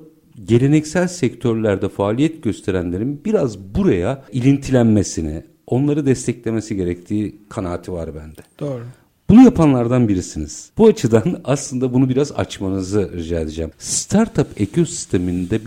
[0.45, 8.41] geleneksel sektörlerde faaliyet gösterenlerin biraz buraya ilintilenmesini, onları desteklemesi gerektiği kanaati var bende.
[8.61, 8.83] Doğru.
[9.31, 10.71] Bunu yapanlardan birisiniz.
[10.79, 13.71] Bu açıdan aslında bunu biraz açmanızı rica edeceğim.
[13.79, 15.61] Startup ekosisteminde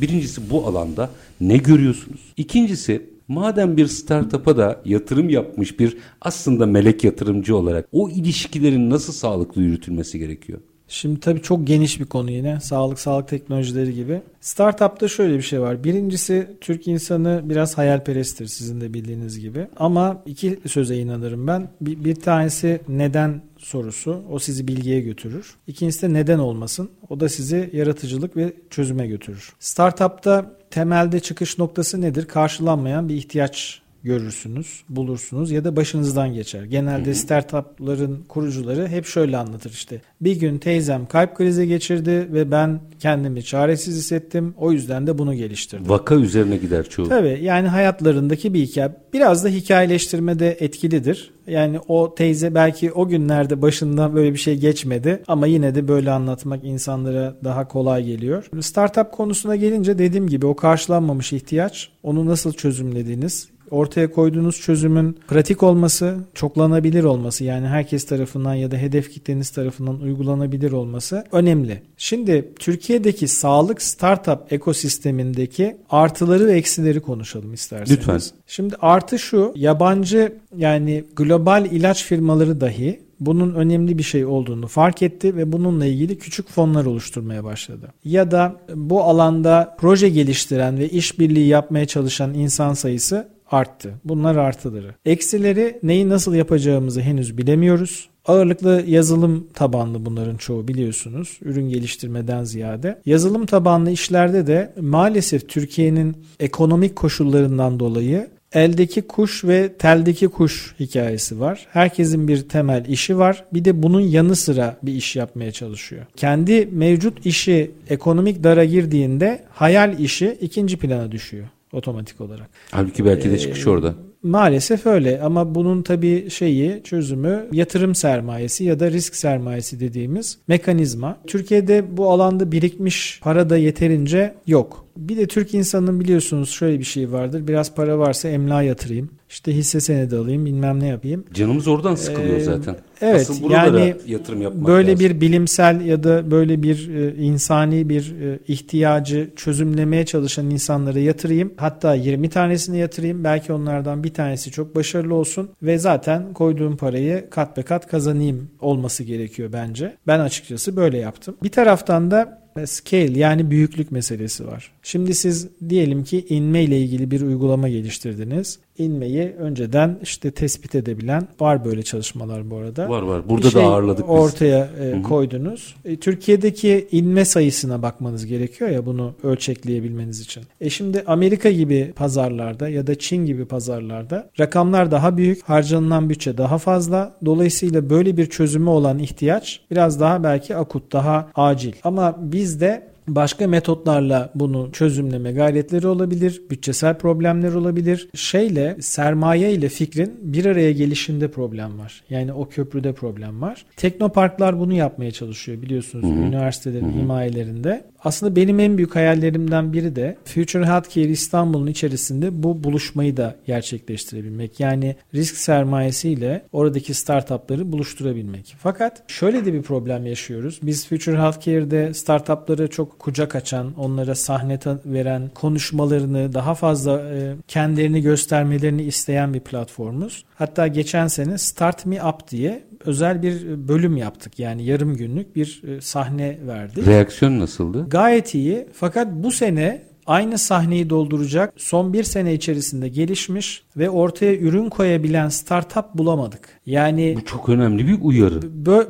[0.00, 2.20] birincisi bu alanda ne görüyorsunuz?
[2.36, 9.12] İkincisi Madem bir startup'a da yatırım yapmış bir aslında melek yatırımcı olarak o ilişkilerin nasıl
[9.12, 10.58] sağlıklı yürütülmesi gerekiyor?
[10.88, 12.60] Şimdi tabii çok geniş bir konu yine.
[12.60, 14.22] Sağlık, sağlık teknolojileri gibi.
[14.40, 15.84] Startup'ta şöyle bir şey var.
[15.84, 19.66] Birincisi Türk insanı biraz hayalperesttir sizin de bildiğiniz gibi.
[19.76, 21.68] Ama iki söze inanırım ben.
[21.80, 24.22] Bir, bir tanesi neden sorusu.
[24.30, 25.54] O sizi bilgiye götürür.
[25.66, 26.90] İkincisi de neden olmasın.
[27.08, 29.52] O da sizi yaratıcılık ve çözüme götürür.
[29.58, 32.28] Startup'ta temelde çıkış noktası nedir?
[32.28, 36.64] Karşılanmayan bir ihtiyaç görürsünüz, bulursunuz ya da başınızdan geçer.
[36.64, 37.14] Genelde hı hı.
[37.14, 40.00] startupların kurucuları hep şöyle anlatır işte.
[40.20, 44.54] Bir gün teyzem kalp krizi geçirdi ve ben kendimi çaresiz hissettim.
[44.58, 45.88] O yüzden de bunu geliştirdim.
[45.88, 47.08] Vaka üzerine gider çoğu.
[47.08, 48.92] Tabii yani hayatlarındaki bir hikaye.
[49.12, 51.34] Biraz da hikayeleştirme de etkilidir.
[51.46, 56.10] Yani o teyze belki o günlerde başından böyle bir şey geçmedi ama yine de böyle
[56.10, 58.50] anlatmak insanlara daha kolay geliyor.
[58.60, 65.62] Startup konusuna gelince dediğim gibi o karşılanmamış ihtiyaç, onu nasıl çözümlediğiniz, ortaya koyduğunuz çözümün pratik
[65.62, 71.82] olması, çoklanabilir olması yani herkes tarafından ya da hedef kitleniz tarafından uygulanabilir olması önemli.
[71.96, 77.98] Şimdi Türkiye'deki sağlık startup ekosistemindeki artıları ve eksileri konuşalım isterseniz.
[77.98, 78.20] Lütfen.
[78.46, 85.02] Şimdi artı şu yabancı yani global ilaç firmaları dahi bunun önemli bir şey olduğunu fark
[85.02, 87.92] etti ve bununla ilgili küçük fonlar oluşturmaya başladı.
[88.04, 93.94] Ya da bu alanda proje geliştiren ve işbirliği yapmaya çalışan insan sayısı arttı.
[94.04, 94.94] Bunlar artıları.
[95.04, 98.08] Eksileri neyi nasıl yapacağımızı henüz bilemiyoruz.
[98.26, 101.38] Ağırlıklı yazılım tabanlı bunların çoğu biliyorsunuz.
[101.42, 102.98] Ürün geliştirmeden ziyade.
[103.06, 111.40] Yazılım tabanlı işlerde de maalesef Türkiye'nin ekonomik koşullarından dolayı eldeki kuş ve teldeki kuş hikayesi
[111.40, 111.66] var.
[111.70, 113.44] Herkesin bir temel işi var.
[113.52, 116.06] Bir de bunun yanı sıra bir iş yapmaya çalışıyor.
[116.16, 122.48] Kendi mevcut işi ekonomik dara girdiğinde hayal işi ikinci plana düşüyor otomatik olarak.
[122.70, 123.94] Halbuki belki de çıkış ee, orada.
[124.22, 131.18] Maalesef öyle ama bunun tabii şeyi çözümü yatırım sermayesi ya da risk sermayesi dediğimiz mekanizma.
[131.26, 134.84] Türkiye'de bu alanda birikmiş para da yeterince yok.
[134.96, 137.48] Bir de Türk insanının biliyorsunuz şöyle bir şey vardır.
[137.48, 139.10] Biraz para varsa emlak yatırayım.
[139.28, 141.24] İşte hisse senedi alayım bilmem ne yapayım.
[141.34, 142.76] Canımız oradan sıkılıyor ee, zaten.
[143.00, 145.06] Evet Asıl yani yatırım yapmak böyle lazım.
[145.06, 151.52] bir bilimsel ya da böyle bir e, insani bir e, ihtiyacı çözümlemeye çalışan insanlara yatırayım.
[151.56, 153.24] Hatta 20 tanesini yatırayım.
[153.24, 158.50] Belki onlardan bir tanesi çok başarılı olsun ve zaten koyduğum parayı kat be kat kazanayım
[158.60, 159.96] olması gerekiyor bence.
[160.06, 161.36] Ben açıkçası böyle yaptım.
[161.42, 164.72] Bir taraftan da scale yani büyüklük meselesi var.
[164.82, 168.58] Şimdi siz diyelim ki inme ile ilgili bir uygulama geliştirdiniz.
[168.78, 172.88] İnmeyi önceden işte tespit edebilen var böyle çalışmalar bu arada.
[172.88, 173.28] Var var.
[173.28, 174.10] Burada şey da ağırladık biz.
[174.10, 175.74] Ortaya e, koydunuz.
[175.84, 180.42] E, Türkiye'deki inme sayısına bakmanız gerekiyor ya bunu ölçekleyebilmeniz için.
[180.60, 186.38] E şimdi Amerika gibi pazarlarda ya da Çin gibi pazarlarda rakamlar daha büyük, harcanılan bütçe
[186.38, 187.16] daha fazla.
[187.24, 191.72] Dolayısıyla böyle bir çözümü olan ihtiyaç biraz daha belki akut, daha acil.
[191.84, 198.08] Ama bizde Başka metotlarla bunu çözümleme gayretleri olabilir, bütçesel problemler olabilir.
[198.14, 202.02] Şeyle sermaye ile fikrin bir araya gelişinde problem var.
[202.10, 203.66] Yani o köprüde problem var.
[203.76, 206.26] Teknoparklar bunu yapmaya çalışıyor biliyorsunuz Hı-hı.
[206.26, 207.02] üniversitelerin Hı-hı.
[207.02, 207.84] himayelerinde.
[208.04, 214.60] Aslında benim en büyük hayallerimden biri de Future Healthcare İstanbul'un içerisinde bu buluşmayı da gerçekleştirebilmek.
[214.60, 218.56] Yani risk sermayesiyle oradaki startupları buluşturabilmek.
[218.58, 220.60] Fakat şöyle de bir problem yaşıyoruz.
[220.62, 228.02] Biz Future Healthcare'de startupları çok kucak açan, onlara sahne veren, konuşmalarını daha fazla e, kendilerini
[228.02, 230.24] göstermelerini isteyen bir platformuz.
[230.34, 234.38] Hatta geçen sene Start Me Up diye özel bir bölüm yaptık.
[234.38, 236.86] Yani yarım günlük bir e, sahne verdik.
[236.86, 237.86] Reaksiyon nasıldı?
[237.88, 238.66] Gayet iyi.
[238.72, 245.28] Fakat bu sene aynı sahneyi dolduracak son bir sene içerisinde gelişmiş ve ortaya ürün koyabilen
[245.28, 246.48] startup bulamadık.
[246.66, 248.40] Yani bu çok önemli bir uyarı.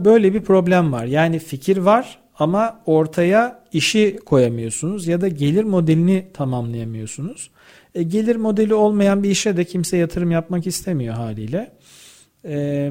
[0.05, 1.05] Böyle bir problem var.
[1.05, 7.51] Yani fikir var ama ortaya işi koyamıyorsunuz ya da gelir modelini tamamlayamıyorsunuz.
[7.95, 11.73] E, gelir modeli olmayan bir işe de kimse yatırım yapmak istemiyor haliyle.
[12.45, 12.91] E,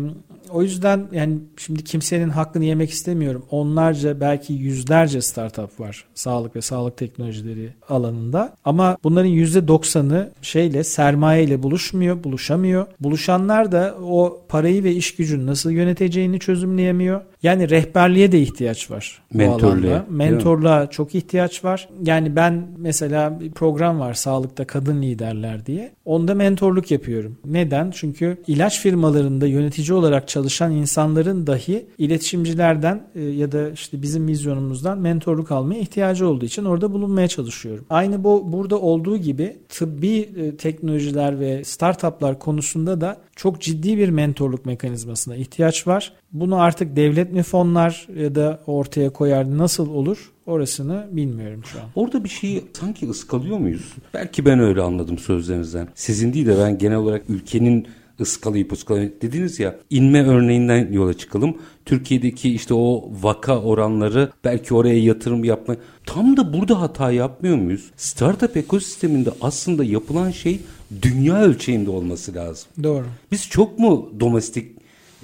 [0.49, 3.45] o yüzden yani şimdi kimsenin hakkını yemek istemiyorum.
[3.49, 8.55] Onlarca belki yüzlerce startup var sağlık ve sağlık teknolojileri alanında.
[8.65, 12.87] Ama bunların %90'ı şeyle sermayeyle buluşmuyor, buluşamıyor.
[12.99, 17.21] Buluşanlar da o parayı ve iş gücünü nasıl yöneteceğini çözümleyemiyor.
[17.43, 20.06] Yani rehberliğe de ihtiyaç var Mentorluğa.
[20.10, 21.89] Mentorluğa çok ihtiyaç var.
[22.06, 25.91] Yani ben mesela bir program var sağlıkta kadın liderler diye.
[26.06, 27.38] Onda mentorluk yapıyorum.
[27.45, 27.91] Neden?
[27.91, 34.97] Çünkü ilaç firmalarında yönetici olarak çalışan insanların dahi iletişimcilerden e, ya da işte bizim vizyonumuzdan
[34.97, 37.86] mentorluk almaya ihtiyacı olduğu için orada bulunmaya çalışıyorum.
[37.89, 44.10] Aynı bu burada olduğu gibi tıbbi e, teknolojiler ve startuplar konusunda da çok ciddi bir
[44.10, 46.13] mentorluk mekanizmasına ihtiyaç var.
[46.33, 51.85] Bunu artık devlet mi fonlar ya da ortaya koyar nasıl olur orasını bilmiyorum şu an.
[51.95, 53.93] Orada bir şeyi sanki ıskalıyor muyuz?
[54.13, 55.87] Belki ben öyle anladım sözlerinizden.
[55.95, 57.87] Sizin değil de ben genel olarak ülkenin
[58.19, 61.57] ıskalayıp ıskalayıp dediniz ya inme örneğinden yola çıkalım.
[61.85, 67.91] Türkiye'deki işte o vaka oranları belki oraya yatırım yapma tam da burada hata yapmıyor muyuz?
[67.97, 70.59] Startup ekosisteminde aslında yapılan şey
[71.01, 72.67] dünya ölçeğinde olması lazım.
[72.83, 73.05] Doğru.
[73.31, 74.72] Biz çok mu domestik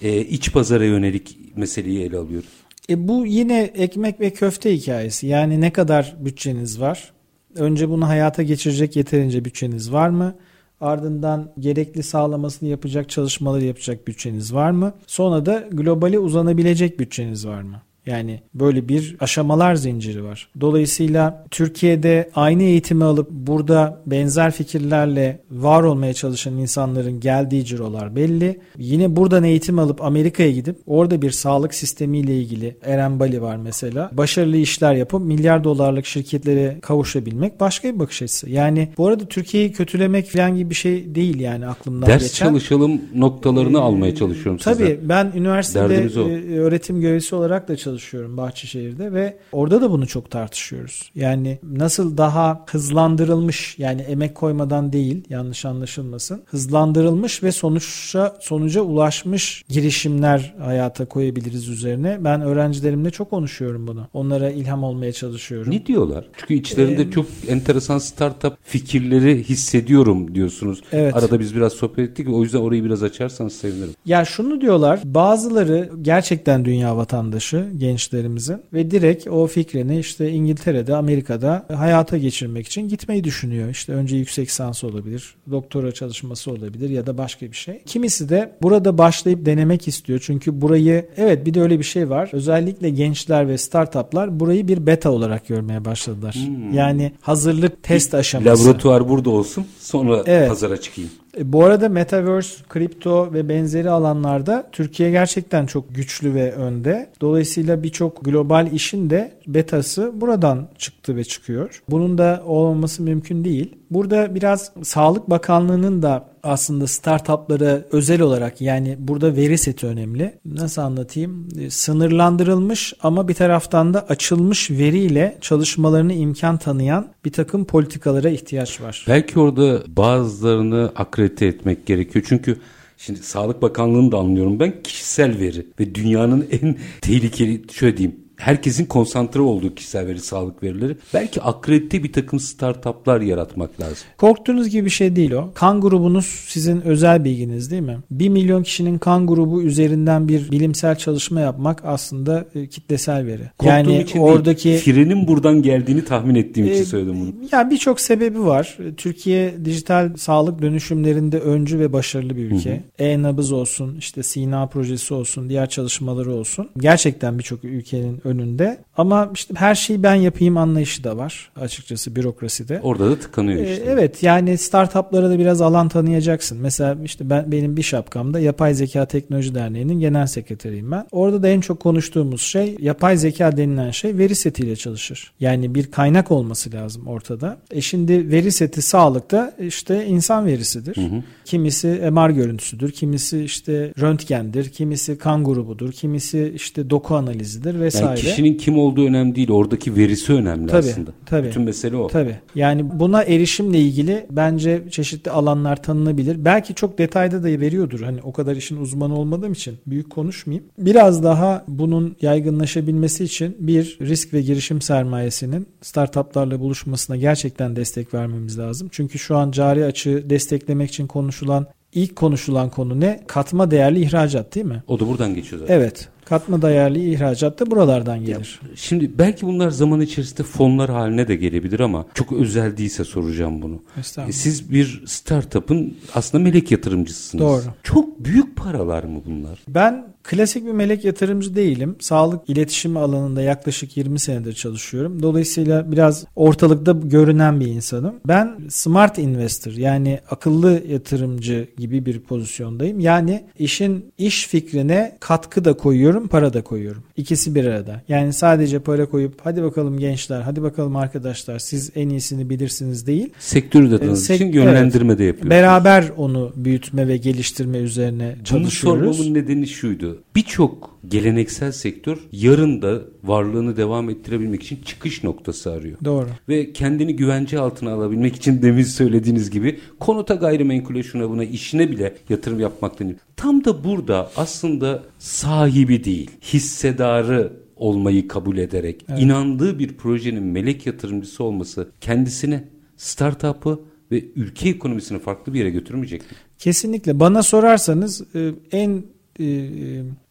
[0.01, 2.49] e, iç pazara yönelik meseleyi ele alıyoruz?
[2.89, 5.27] E bu yine ekmek ve köfte hikayesi.
[5.27, 7.12] Yani ne kadar bütçeniz var?
[7.55, 10.35] Önce bunu hayata geçirecek yeterince bütçeniz var mı?
[10.81, 14.93] Ardından gerekli sağlamasını yapacak çalışmaları yapacak bütçeniz var mı?
[15.07, 17.81] Sonra da globale uzanabilecek bütçeniz var mı?
[18.05, 20.49] Yani böyle bir aşamalar zinciri var.
[20.62, 28.59] Dolayısıyla Türkiye'de aynı eğitimi alıp burada benzer fikirlerle var olmaya çalışan insanların geldiği cirolar belli.
[28.77, 34.09] Yine buradan eğitim alıp Amerika'ya gidip orada bir sağlık sistemiyle ilgili Eren Bali var mesela.
[34.13, 38.49] Başarılı işler yapıp milyar dolarlık şirketlere kavuşabilmek başka bir bakış açısı.
[38.49, 42.45] Yani bu arada Türkiye'yi kötülemek falan gibi bir şey değil yani aklımdan Ders geçen.
[42.45, 44.95] çalışalım noktalarını ee, almaya çalışıyorum tabii, sizden.
[44.95, 50.07] Tabii ben üniversitede e, öğretim görevlisi olarak da çalışıyorum çalışıyorum Bahçeşehir'de ve orada da bunu
[50.07, 51.12] çok tartışıyoruz.
[51.15, 56.41] Yani nasıl daha hızlandırılmış yani emek koymadan değil yanlış anlaşılmasın.
[56.45, 62.17] Hızlandırılmış ve sonuçta sonuca ulaşmış girişimler hayata koyabiliriz üzerine.
[62.23, 64.07] Ben öğrencilerimle çok konuşuyorum bunu.
[64.13, 65.71] Onlara ilham olmaya çalışıyorum.
[65.71, 66.25] Ne diyorlar?
[66.38, 70.81] Çünkü içlerinde ee, çok enteresan startup fikirleri hissediyorum diyorsunuz.
[70.91, 71.15] Evet.
[71.15, 72.29] Arada biz biraz sohbet ettik.
[72.29, 73.93] O yüzden orayı biraz açarsanız sevinirim.
[74.05, 74.99] Ya şunu diyorlar.
[75.05, 82.87] Bazıları gerçekten dünya vatandaşı gençlerimizin ve direkt o fikrini işte İngiltere'de, Amerika'da hayata geçirmek için
[82.87, 83.69] gitmeyi düşünüyor.
[83.69, 87.81] İşte önce yüksek lisans olabilir, doktora çalışması olabilir ya da başka bir şey.
[87.85, 90.19] Kimisi de burada başlayıp denemek istiyor.
[90.23, 92.29] Çünkü burayı evet bir de öyle bir şey var.
[92.33, 96.35] Özellikle gençler ve startuplar burayı bir beta olarak görmeye başladılar.
[96.35, 96.73] Hmm.
[96.73, 98.63] Yani hazırlık test aşaması.
[98.63, 100.49] Laboratuvar burada olsun sonra evet.
[100.49, 101.11] pazara çıkayım.
[101.37, 107.09] E, bu arada Metaverse, kripto ve benzeri alanlarda Türkiye gerçekten çok güçlü ve önde.
[107.21, 111.83] Dolayısıyla birçok global işin de betası buradan çıktı ve çıkıyor.
[111.89, 113.75] Bunun da olmaması mümkün değil.
[113.91, 120.39] Burada biraz Sağlık Bakanlığı'nın da aslında startuplara özel olarak yani burada veri seti önemli.
[120.45, 121.49] Nasıl anlatayım?
[121.59, 128.81] E, sınırlandırılmış ama bir taraftan da açılmış veriyle çalışmalarını imkan tanıyan bir takım politikalara ihtiyaç
[128.81, 129.05] var.
[129.07, 132.25] Belki orada bazılarını akredite etmek gerekiyor.
[132.27, 132.57] Çünkü
[133.01, 138.86] Şimdi Sağlık Bakanlığı'nı da anlıyorum ben kişisel veri ve dünyanın en tehlikeli şöyle diyeyim herkesin
[138.86, 140.97] konsantre olduğu kişisel veri sağlık verileri.
[141.13, 143.97] Belki akredite bir takım startuplar yaratmak lazım.
[144.17, 145.52] Korktuğunuz gibi bir şey değil o.
[145.54, 147.97] Kan grubunuz sizin özel bilginiz değil mi?
[148.12, 153.43] Bir milyon kişinin kan grubu üzerinden bir bilimsel çalışma yapmak aslında e, kitlesel veri.
[153.58, 157.34] Korktuğum yani için oradaki değil, frenin buradan geldiğini tahmin ettiğim e, için söyledim bunu.
[157.52, 158.78] Ya birçok sebebi var.
[158.97, 162.84] Türkiye dijital sağlık dönüşümlerinde öncü ve başarılı bir ülke.
[162.99, 166.69] E-nabız olsun, işte Sina projesi olsun, diğer çalışmaları olsun.
[166.78, 168.77] Gerçekten birçok ülkenin önünde.
[168.97, 172.79] Ama işte her şeyi ben yapayım anlayışı da var açıkçası bürokraside.
[172.83, 173.83] Orada da tıkanıyor ee, işte.
[173.83, 176.57] Ee, evet yani startuplara da biraz alan tanıyacaksın.
[176.61, 181.05] Mesela işte ben benim bir şapkamda Yapay Zeka Teknoloji Derneği'nin genel sekreteriyim ben.
[181.11, 185.31] Orada da en çok konuştuğumuz şey yapay zeka denilen şey veri setiyle çalışır.
[185.39, 187.57] Yani bir kaynak olması lazım ortada.
[187.71, 190.97] E şimdi veri seti sağlıkta işte insan verisidir.
[190.97, 191.23] Hı hı.
[191.45, 198.07] Kimisi MR görüntüsüdür, kimisi işte röntgendir, kimisi kan grubudur, kimisi işte doku analizidir vesaire.
[198.07, 199.51] Yani kişinin kim olduğu önemli değil.
[199.51, 201.12] Oradaki verisi önemli tabii, aslında.
[201.25, 201.47] Tabii.
[201.47, 202.08] Bütün mesele o.
[202.08, 202.36] Tabii.
[202.55, 206.45] Yani buna erişimle ilgili bence çeşitli alanlar tanınabilir.
[206.45, 208.01] Belki çok detayda da veriyordur.
[208.01, 210.65] Hani o kadar işin uzmanı olmadığım için büyük konuşmayayım.
[210.77, 218.60] Biraz daha bunun yaygınlaşabilmesi için bir risk ve girişim sermayesinin startuplarla buluşmasına gerçekten destek vermemiz
[218.60, 218.88] lazım.
[218.91, 223.19] Çünkü şu an cari açığı desteklemek için konuşulan ilk konuşulan konu ne?
[223.27, 224.84] Katma değerli ihracat değil mi?
[224.88, 225.75] O da buradan geçiyor zaten.
[225.75, 226.10] Evet.
[226.29, 228.59] Katma değerli ihracat da buralardan gelir.
[228.63, 233.61] Ya, şimdi belki bunlar zaman içerisinde fonlar haline de gelebilir ama çok özel değilse soracağım
[233.61, 233.81] bunu.
[234.27, 237.43] E, siz bir startup'ın aslında melek yatırımcısısınız.
[237.43, 237.63] Doğru.
[237.83, 239.59] Çok büyük paralar mı bunlar?
[239.67, 241.95] Ben klasik bir melek yatırımcı değilim.
[241.99, 245.23] Sağlık iletişim alanında yaklaşık 20 senedir çalışıyorum.
[245.23, 248.15] Dolayısıyla biraz ortalıkta görünen bir insanım.
[248.27, 252.99] Ben smart investor yani akıllı yatırımcı gibi bir pozisyondayım.
[252.99, 257.03] Yani işin iş fikrine katkı da koyuyorum para da koyuyorum.
[257.17, 258.01] İkisi bir arada.
[258.07, 263.29] Yani sadece para koyup hadi bakalım gençler, hadi bakalım arkadaşlar siz en iyisini bilirsiniz değil.
[263.39, 265.51] Sektörü de ee, için yönlendirme evet, de yapıyorsunuz.
[265.51, 269.03] Beraber onu büyütme ve geliştirme üzerine çalışıyoruz.
[269.03, 270.18] Bunu sormamın nedeni şuydu.
[270.36, 275.97] Birçok geleneksel sektör yarın da varlığını devam ettirebilmek için çıkış noktası arıyor.
[276.05, 276.27] Doğru.
[276.49, 282.15] Ve kendini güvence altına alabilmek için demin söylediğiniz gibi konuta gayrimenkule şuna buna işine bile
[282.29, 283.15] yatırım yapmaktan.
[283.36, 289.21] Tam da burada aslında sahibi değil, hissedarı olmayı kabul ederek evet.
[289.21, 292.63] inandığı bir projenin melek yatırımcısı olması kendisine
[292.98, 293.79] startup'ı
[294.12, 296.27] ve ülke ekonomisini farklı bir yere götürmeyecek mi?
[296.58, 297.19] Kesinlikle.
[297.19, 299.04] Bana sorarsanız e, en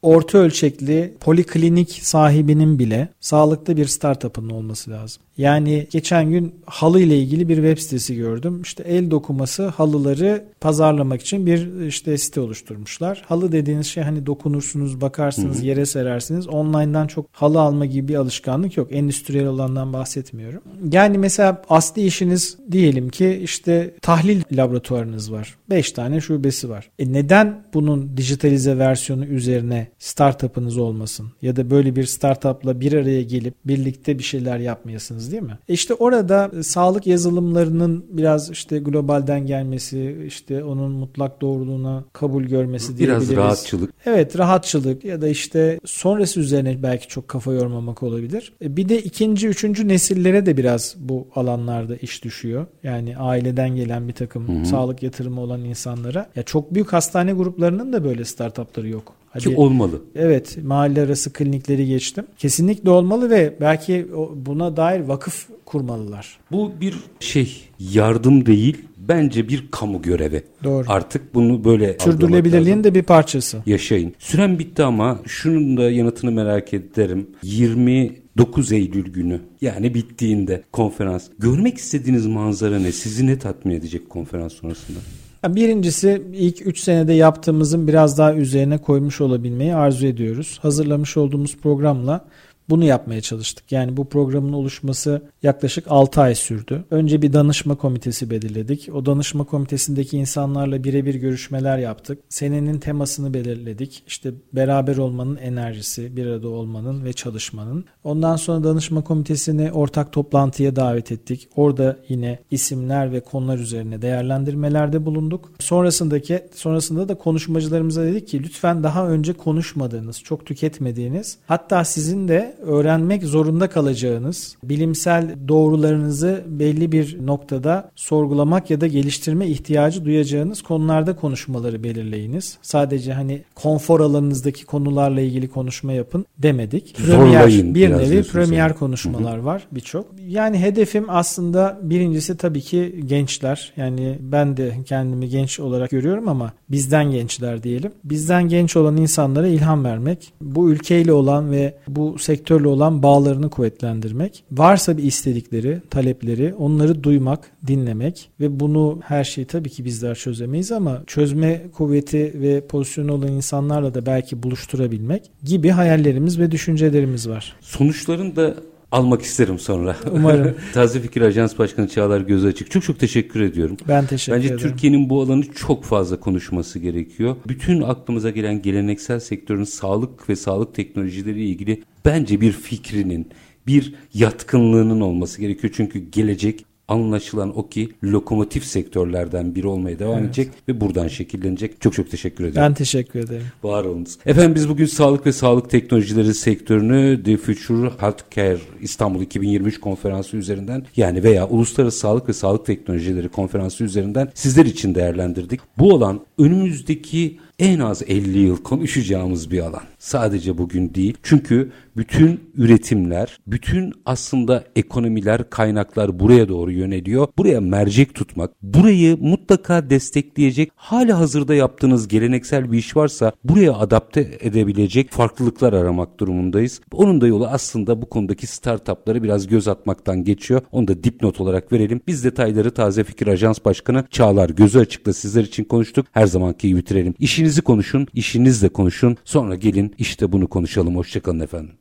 [0.02, 5.22] orta ölçekli poliklinik sahibinin bile sağlıklı bir startup'ın olması lazım.
[5.38, 8.62] Yani geçen gün halı ile ilgili bir web sitesi gördüm.
[8.62, 13.24] İşte el dokuması halıları pazarlamak için bir işte site oluşturmuşlar.
[13.26, 16.48] Halı dediğiniz şey hani dokunursunuz, bakarsınız, yere serersiniz.
[16.48, 18.88] Online'dan çok halı alma gibi bir alışkanlık yok.
[18.92, 20.62] Endüstriyel olandan bahsetmiyorum.
[20.92, 25.56] Yani mesela asli işiniz diyelim ki işte tahlil laboratuvarınız var.
[25.70, 26.90] 5 tane şubesi var.
[26.98, 31.26] E neden bunun dijitalize versiyonu üzerine startup'ınız olmasın?
[31.42, 35.58] Ya da böyle bir startup'la bir araya gelip birlikte bir şeyler yapmayasınız değil mi?
[35.68, 42.44] E işte orada e, sağlık yazılımlarının biraz işte globalden gelmesi, işte onun mutlak doğruluğuna kabul
[42.44, 43.30] görmesi diyebiliriz.
[43.30, 43.94] Biraz rahatçılık.
[44.06, 48.52] Evet rahatçılık ya da işte sonrası üzerine belki çok kafa yormamak olabilir.
[48.62, 52.66] E bir de ikinci, üçüncü nesillere de biraz bu alanlarda iş düşüyor.
[52.82, 54.66] Yani aileden gelen bir takım Hı-hı.
[54.66, 56.30] sağlık yatırımı olan insanlara.
[56.36, 59.14] Ya çok büyük hastane gruplarının da böyle startupları yok.
[59.30, 60.02] Hadi, Ki olmalı.
[60.14, 62.24] Evet mahalle arası klinikleri geçtim.
[62.38, 66.38] Kesinlikle olmalı ve belki buna dair vakıf kurmalılar.
[66.52, 68.76] Bu bir şey yardım değil
[69.08, 70.42] bence bir kamu görevi.
[70.64, 70.84] Doğru.
[70.88, 73.62] Artık bunu böyle sürdürülebilirliğin de bir parçası.
[73.66, 74.14] Yaşayın.
[74.18, 77.26] Süren bitti ama şunun da yanıtını merak ederim.
[77.42, 81.28] 20 9 Eylül günü yani bittiğinde konferans.
[81.38, 82.92] Görmek istediğiniz manzara ne?
[82.92, 84.98] Sizi ne tatmin edecek konferans sonrasında?
[85.46, 90.58] Birincisi ilk 3 senede yaptığımızın biraz daha üzerine koymuş olabilmeyi arzu ediyoruz.
[90.62, 92.24] Hazırlamış olduğumuz programla
[92.70, 93.72] bunu yapmaya çalıştık.
[93.72, 96.84] Yani bu programın oluşması yaklaşık 6 ay sürdü.
[96.90, 98.88] Önce bir danışma komitesi belirledik.
[98.94, 102.18] O danışma komitesindeki insanlarla birebir görüşmeler yaptık.
[102.28, 104.02] Senenin temasını belirledik.
[104.06, 107.84] İşte beraber olmanın enerjisi, bir arada olmanın ve çalışmanın.
[108.04, 111.48] Ondan sonra danışma komitesini ortak toplantıya davet ettik.
[111.56, 115.52] Orada yine isimler ve konular üzerine değerlendirmelerde bulunduk.
[115.58, 122.57] Sonrasındaki sonrasında da konuşmacılarımıza dedik ki lütfen daha önce konuşmadığınız, çok tüketmediğiniz, hatta sizin de
[122.62, 131.16] öğrenmek zorunda kalacağınız bilimsel doğrularınızı belli bir noktada sorgulamak ya da geliştirme ihtiyacı duyacağınız konularda
[131.16, 132.58] konuşmaları belirleyiniz.
[132.62, 136.96] Sadece hani konfor alanınızdaki konularla ilgili konuşma yapın demedik.
[136.96, 139.44] Premier, bir nevi premier konuşmalar hı hı.
[139.44, 140.06] var birçok.
[140.28, 143.72] Yani hedefim aslında birincisi tabii ki gençler.
[143.76, 147.92] Yani ben de kendimi genç olarak görüyorum ama bizden gençler diyelim.
[148.04, 150.32] Bizden genç olan insanlara ilham vermek.
[150.40, 154.44] Bu ülkeyle olan ve bu sektör sektörle olan bağlarını kuvvetlendirmek.
[154.52, 160.72] Varsa bir istedikleri, talepleri onları duymak, dinlemek ve bunu her şeyi tabii ki bizler çözemeyiz
[160.72, 167.56] ama çözme kuvveti ve pozisyonu olan insanlarla da belki buluşturabilmek gibi hayallerimiz ve düşüncelerimiz var.
[167.60, 168.54] Sonuçların da
[168.92, 169.96] almak isterim sonra.
[170.12, 170.54] Umarım.
[170.74, 172.70] Taze Fikir Ajans Başkanı Çağlar Göz Açık.
[172.70, 173.76] Çok çok teşekkür ediyorum.
[173.88, 174.60] Ben teşekkür Bence ederim.
[174.62, 177.36] Bence Türkiye'nin bu alanı çok fazla konuşması gerekiyor.
[177.48, 183.28] Bütün aklımıza gelen geleneksel sektörün sağlık ve sağlık teknolojileri ilgili bence bir fikrinin,
[183.66, 185.72] bir yatkınlığının olması gerekiyor.
[185.76, 190.26] Çünkü gelecek anlaşılan o ki lokomotif sektörlerden biri olmaya devam evet.
[190.26, 191.80] edecek ve buradan şekillenecek.
[191.80, 192.62] Çok çok teşekkür ederim.
[192.62, 193.46] Ben teşekkür ederim.
[193.62, 194.18] Var olunuz.
[194.26, 200.86] Efendim biz bugün sağlık ve sağlık teknolojileri sektörünü The Future Healthcare İstanbul 2023 konferansı üzerinden
[200.96, 205.60] yani veya Uluslararası Sağlık ve Sağlık Teknolojileri konferansı üzerinden sizler için değerlendirdik.
[205.78, 209.82] Bu alan önümüzdeki en az 50 yıl konuşacağımız bir alan.
[209.98, 211.16] Sadece bugün değil.
[211.22, 217.28] Çünkü bütün üretimler, bütün aslında ekonomiler, kaynaklar buraya doğru yöneliyor.
[217.38, 224.38] Buraya mercek tutmak, burayı mutlaka destekleyecek, hala hazırda yaptığınız geleneksel bir iş varsa buraya adapte
[224.40, 226.80] edebilecek farklılıklar aramak durumundayız.
[226.92, 230.60] Onun da yolu aslında bu konudaki startupları biraz göz atmaktan geçiyor.
[230.72, 232.00] Onu da dipnot olarak verelim.
[232.06, 236.06] Biz detayları Taze Fikir Ajans Başkanı Çağlar Gözü Açık'la sizler için konuştuk.
[236.12, 237.14] Her zamanki gibi bitirelim.
[237.48, 239.16] İşinizi konuşun, işinizle konuşun.
[239.24, 240.96] Sonra gelin işte bunu konuşalım.
[240.96, 241.78] Hoşçakalın efendim.